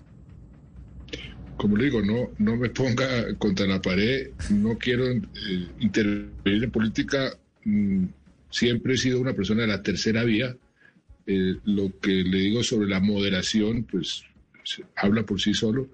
[1.58, 5.20] Como le digo, no, no me ponga contra la pared, no quiero eh,
[5.80, 7.36] intervenir en política.
[7.64, 8.04] Mm,
[8.50, 10.56] siempre he sido una persona de la tercera vía.
[11.26, 14.22] Eh, lo que le digo sobre la moderación, pues
[14.96, 15.88] habla por sí solo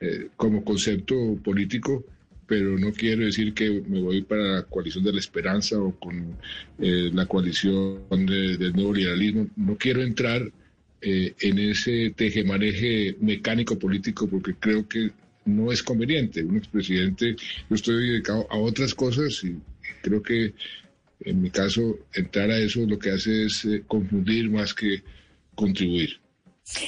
[0.00, 2.04] eh, como concepto político
[2.46, 6.38] pero no quiero decir que me voy para la coalición de la esperanza o con
[6.78, 9.48] la coalición de- del nuevo liberalismo.
[9.56, 10.50] No quiero entrar
[11.00, 15.10] eh, en ese tejemaneje mecánico político porque creo que
[15.44, 16.42] no es conveniente.
[16.42, 17.36] Un expresidente,
[17.68, 19.56] yo estoy dedicado a otras cosas y
[20.02, 20.54] creo que
[21.20, 25.02] en mi caso entrar a eso lo que hace es eh, confundir más que
[25.54, 26.18] contribuir.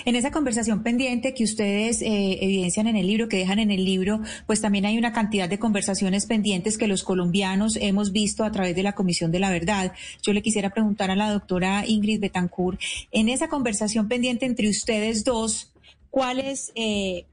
[0.04, 3.84] En esa conversación pendiente que ustedes eh, evidencian en el libro, que dejan en el
[3.84, 8.52] libro, pues también hay una cantidad de conversaciones pendientes que los colombianos hemos visto a
[8.52, 9.92] través de la Comisión de la Verdad.
[10.22, 15.24] Yo le quisiera preguntar a la doctora Ingrid Betancourt, en esa conversación pendiente entre ustedes
[15.24, 15.72] dos,
[16.10, 17.24] ¿cuáles eh,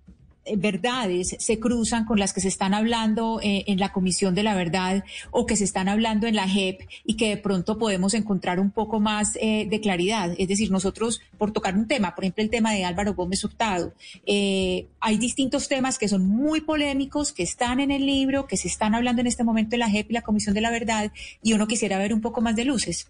[0.55, 4.55] verdades se cruzan con las que se están hablando eh, en la Comisión de la
[4.55, 8.59] Verdad o que se están hablando en la JEP y que de pronto podemos encontrar
[8.59, 10.33] un poco más eh, de claridad.
[10.37, 13.93] Es decir, nosotros, por tocar un tema, por ejemplo, el tema de Álvaro Gómez Hurtado,
[14.25, 18.67] eh, hay distintos temas que son muy polémicos, que están en el libro, que se
[18.67, 21.53] están hablando en este momento en la JEP y la Comisión de la Verdad, y
[21.53, 23.07] uno quisiera ver un poco más de luces.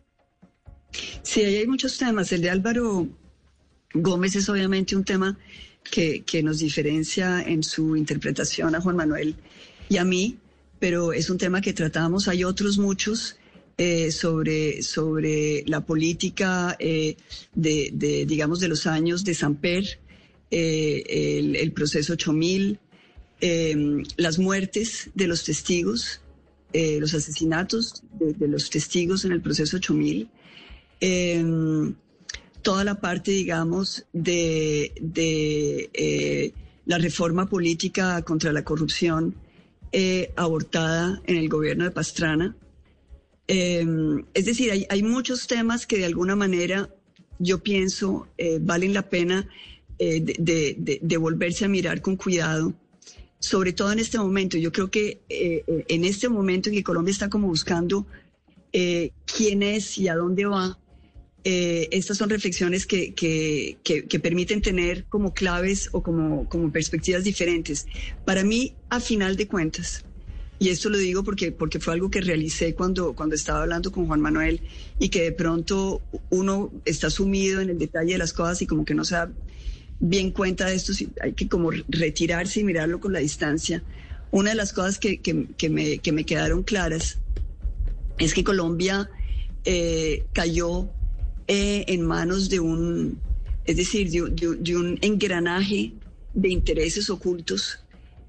[1.22, 2.32] Sí, ahí hay muchos temas.
[2.32, 3.08] El de Álvaro
[3.94, 5.38] Gómez es obviamente un tema
[5.92, 9.36] que, que nos diferencia en su interpretación a Juan Manuel
[9.90, 10.38] y a mí,
[10.80, 12.28] pero es un tema que tratamos.
[12.28, 13.38] Hay otros muchos
[13.78, 17.16] eh, sobre, sobre la política eh,
[17.54, 20.00] de, de, digamos, de los años de Samper,
[20.50, 22.80] eh, el, el proceso 8000,
[23.42, 26.22] eh, las muertes de los testigos,
[26.74, 30.30] eh, los asesinatos de, de los testigos en el proceso 8000
[31.00, 31.94] eh,
[32.68, 36.52] toda la parte, digamos, de, de eh,
[36.86, 39.36] la reforma política contra la corrupción
[39.94, 42.58] eh, abortada en el gobierno de Pastrana.
[43.48, 43.86] Eh,
[44.34, 46.90] es decir, hay, hay muchos temas que de alguna manera
[47.40, 49.48] yo pienso eh, valen la pena
[49.98, 52.74] eh, de, de- de- volverse a mirar con cuidado,
[53.40, 54.58] sobre todo en este momento.
[54.58, 58.06] Yo creo que eh, en este momento en que Colombia está como buscando
[59.26, 60.78] quién es y a dónde va,
[61.50, 66.70] eh, estas son reflexiones que, que- que- que permiten tener como claves o como, como
[66.74, 67.86] perspectivas diferentes.
[68.26, 70.04] Para mí, a final de cuentas,
[70.60, 74.08] y esto lo digo porque, porque fue algo que realicé cuando, cuando estaba hablando con
[74.08, 74.60] Juan Manuel
[75.00, 78.84] y que de pronto uno está sumido en el detalle de las cosas y como
[78.84, 79.32] que no se da
[80.02, 80.92] bien cuenta de esto,
[81.22, 83.84] hay que como retirarse y mirarlo con la distancia.
[84.32, 87.20] Una de las cosas que, que- que me, que me quedaron claras
[88.20, 89.10] es que Colombia
[89.64, 90.90] eh, cayó
[91.48, 93.20] eh, en manos de un,
[93.66, 95.92] es decir, de, de- de un engranaje
[96.34, 97.80] de intereses ocultos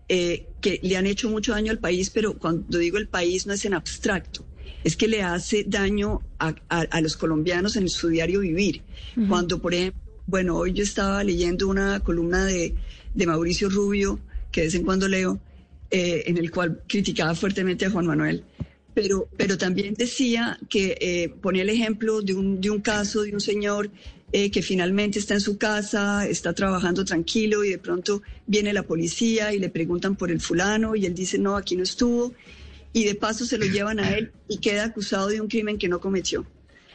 [0.08, 3.52] eh, que le han hecho mucho daño al país, pero cuando digo el país no
[3.52, 4.44] es en abstracto,
[4.84, 8.82] es que le hace daño a, a- a los colombianos en su diario vivir.
[9.28, 12.74] Cuando, por ejemplo, bueno, hoy yo estaba leyendo una columna de,
[13.14, 14.18] de Mauricio Rubio,
[14.52, 15.38] que de vez en cuando leo,
[15.90, 18.44] eh, en el cual criticaba fuertemente a Juan Manuel,
[19.00, 23.32] pero, pero también decía que eh, ponía el ejemplo de un, de un caso de
[23.32, 23.92] un señor
[24.32, 28.82] eh, que finalmente está en su casa, está trabajando tranquilo y de pronto viene la
[28.82, 32.34] policía y le preguntan por el fulano y él dice, no, aquí no estuvo,
[32.92, 35.88] y de paso se lo llevan a él y queda acusado de un crimen que
[35.88, 36.44] no cometió.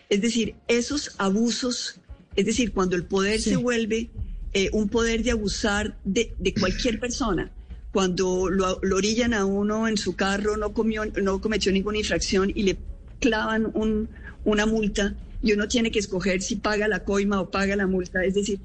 [0.09, 2.01] Es decir, esos abusos,
[2.35, 4.09] es decir, cuando el poder se vuelve
[4.51, 7.49] eh, un poder de abusar de, de cualquier persona,
[7.93, 12.51] cuando lo, lo orillan a uno en su carro, no, comió, no cometió ninguna infracción
[12.53, 12.77] y le
[13.19, 14.09] clavan un-
[14.43, 18.25] una multa y uno tiene que escoger si paga la coima o paga la multa.
[18.25, 18.59] Es decir,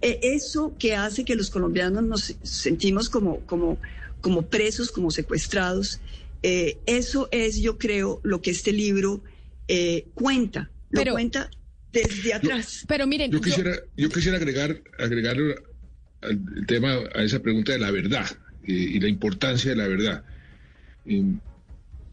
[0.00, 3.78] eh, eso que hace que los colombianos nos sentimos como, como,
[4.22, 6.00] como presos, como secuestrados,
[6.42, 9.22] eh, eso es, yo creo, lo que este libro
[9.68, 10.70] eh, cuenta.
[10.90, 11.50] Lo Pero- cuenta
[11.92, 12.84] desde atrás.
[12.88, 15.36] Pero miren, Yo yo- quisiera, yo quisiera agregar, agregar
[16.22, 18.26] al tema, a esa pregunta de la verdad
[18.64, 20.24] eh, y la importancia de la verdad.
[21.06, 21.24] Eh,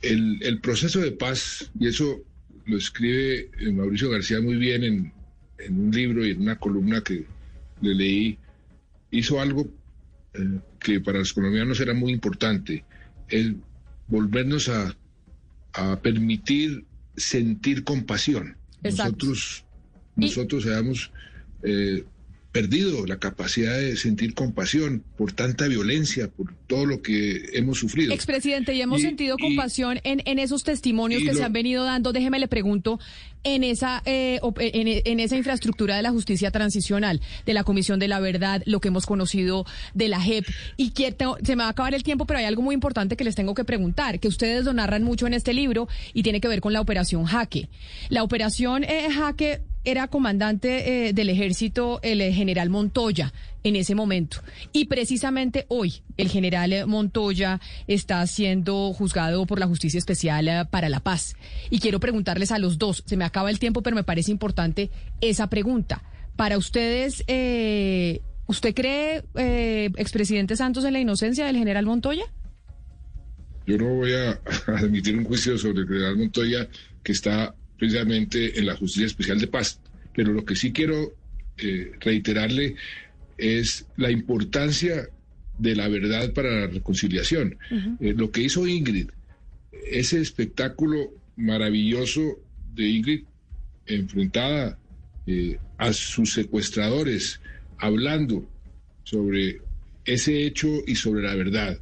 [0.02, 2.22] El, el proceso de paz, y eso
[2.68, 5.12] lo escribe eh, Mauricio García muy bien en,
[5.58, 7.26] en un libro y en una columna que
[7.82, 8.38] le leí.
[9.10, 9.68] Hizo algo
[10.36, 12.84] eh, que para los colombianos era muy importante,
[13.30, 13.56] el
[14.08, 14.96] volvernos a,
[15.74, 16.86] a permitir
[17.16, 18.56] sentir compasión.
[18.84, 19.26] Exacto.
[19.26, 19.66] Nosotros,
[20.16, 21.12] nosotros hayamos
[21.64, 22.04] eh,
[22.58, 28.14] perdido la capacidad de sentir compasión por tanta violencia, por todo lo que hemos sufrido.
[28.14, 31.84] Expresidente, y hemos Y- sentido y- compasión en, en esos testimonios que se han venido
[31.86, 32.12] dando.
[32.12, 33.00] Déjeme le pregunto,
[33.44, 38.00] en esa, eh, op- en, en esa infraestructura de la justicia transicional, de la Comisión
[38.00, 40.46] de la Verdad, lo que hemos conocido de la JEP,
[40.76, 43.24] y quiero, se me va a acabar el tiempo, pero hay algo muy importante que
[43.24, 46.50] les tengo que preguntar, que ustedes lo narran mucho en este libro y tiene que
[46.50, 47.70] ver con la operación Jaque.
[48.10, 53.32] La operación eh, Jaque era comandante eh, del ejército el eh, general Montoya
[53.68, 54.42] en ese momento.
[54.72, 60.90] Y precisamente hoy el general Montoya está siendo juzgado por la Justicia Especial eh, para
[60.90, 61.36] la Paz.
[61.70, 64.90] Y quiero preguntarles a los dos, se me acaba el tiempo, pero me parece importante
[65.22, 66.04] esa pregunta.
[66.36, 72.26] Para ustedes, eh, ¿usted cree, eh, expresidente Santos, en la inocencia del general Montoya?
[73.66, 76.68] Yo no voy a admitir un juicio sobre el general Montoya
[77.04, 79.80] que está precisamente en la Justicia Especial de Paz,
[80.16, 81.14] pero lo que sí quiero
[81.58, 82.76] eh, reiterarle
[83.38, 85.10] es la importancia
[85.58, 87.58] de la verdad para la reconciliación.
[88.00, 89.10] Eh, lo que hizo Ingrid,
[89.92, 92.40] ese espectáculo maravilloso
[92.74, 93.24] de Ingrid
[93.86, 94.78] enfrentada
[95.26, 97.40] eh, a sus secuestradores,
[97.78, 98.48] hablando
[99.04, 99.62] sobre
[100.06, 101.80] ese hecho y sobre la verdad.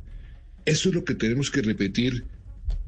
[0.65, 2.25] Eso es lo que tenemos que repetir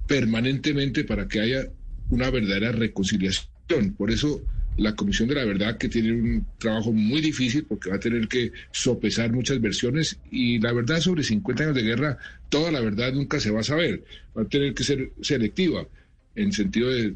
[0.08, 1.68] permanentemente para que haya
[2.10, 3.94] una verdadera reconciliación.
[3.98, 4.42] Por eso
[4.78, 8.28] la Comisión de la Verdad, que tiene un trabajo muy difícil porque va a tener
[8.28, 12.18] que sopesar muchas versiones y la verdad sobre 50 años de guerra,
[12.50, 14.04] toda la verdad nunca se va a saber.
[14.38, 15.88] Va a tener que ser selectiva
[16.36, 17.16] en sentido de,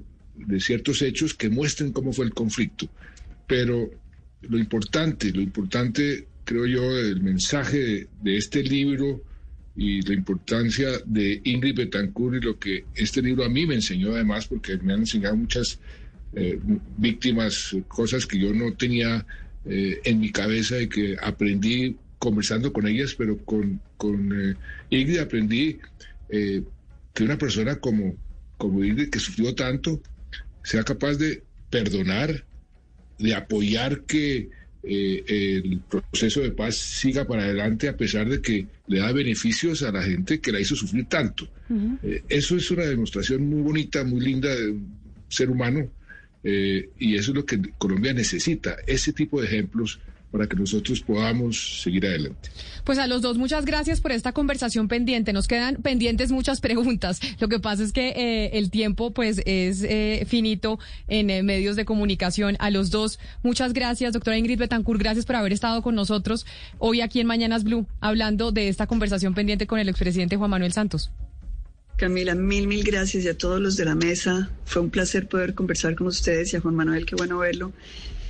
[0.59, 2.89] ciertos hechos que muestren cómo fue el conflicto.
[3.45, 3.91] Pero
[4.41, 9.22] lo importante, lo importante, creo yo, del mensaje de, de este libro
[9.76, 14.14] y la importancia de Ingrid Betancourt y lo que este libro a mí me enseñó
[14.14, 15.80] además, porque me han enseñado muchas
[16.34, 16.59] eh,
[16.97, 19.25] víctimas, cosas que yo no tenía
[19.65, 24.55] eh, en mi cabeza y que aprendí conversando con ellas, pero con, con eh,
[24.91, 25.79] Ingrid aprendí
[26.29, 26.61] eh,
[27.13, 28.15] que una persona como,
[28.57, 29.99] como Ingrid, que sufrió tanto,
[30.63, 32.45] sea capaz de perdonar,
[33.17, 34.49] de apoyar que
[34.84, 39.82] eh, el proceso de paz siga para adelante a pesar de que le da beneficios
[39.82, 41.47] a la gente que la hizo sufrir tanto.
[42.29, 44.95] Eso es una demostración muy bonita, muy linda de un
[45.29, 45.89] ser humano
[46.43, 49.99] eh, y eso es lo que Colombia necesita, ese tipo de ejemplos
[50.31, 52.49] para que nosotros podamos seguir adelante.
[52.85, 55.33] Pues a los dos, muchas gracias por esta conversación pendiente.
[55.33, 57.19] Nos quedan pendientes muchas preguntas.
[57.39, 61.75] Lo que pasa es que eh, el tiempo pues es eh, finito en eh, medios
[61.75, 62.55] de comunicación.
[62.59, 64.99] A los dos, muchas gracias, doctora Ingrid Betancourt.
[64.99, 66.45] Gracias por haber estado con nosotros
[66.79, 70.71] hoy aquí en Mañanas Blue, hablando de esta conversación pendiente con el expresidente Juan Manuel
[70.71, 71.11] Santos.
[72.01, 74.49] Camila, mil, mil gracias y a todos los de la mesa.
[74.65, 77.73] Fue un placer poder conversar con ustedes y a Juan Manuel, qué bueno verlo.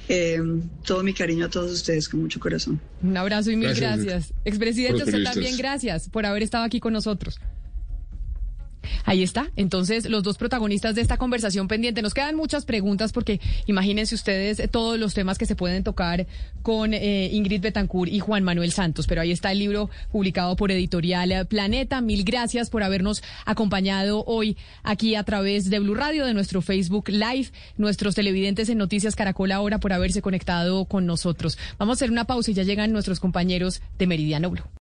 [0.09, 0.41] Eh,
[0.85, 2.81] todo mi cariño a todos ustedes con mucho corazón.
[3.01, 4.03] Un abrazo y mil Gracias.
[4.03, 4.33] gracias.
[4.43, 7.39] Expresidente, usted también gracias por haber estado aquí con nosotros.
[9.05, 9.51] Ahí está.
[9.55, 12.01] Entonces, los dos protagonistas de esta conversación pendiente.
[12.01, 16.27] Nos quedan muchas preguntas porque imagínense ustedes eh, todos los temas que se pueden tocar
[16.61, 19.07] con eh, Ingrid Betancourt y Juan Manuel Santos.
[19.07, 22.01] Pero ahí está el libro publicado por Editorial Planeta.
[22.01, 27.09] Mil gracias por habernos acompañado hoy aquí a través de Blue Radio, de nuestro Facebook
[27.09, 31.57] Live, nuestros televidentes en Noticias Caracol ahora por haberse conectado con nosotros.
[31.77, 34.80] Vamos a hacer una pausa y ya llegan nuestros compañeros de Meridiano Blue.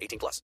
[0.00, 0.38] 18 plus.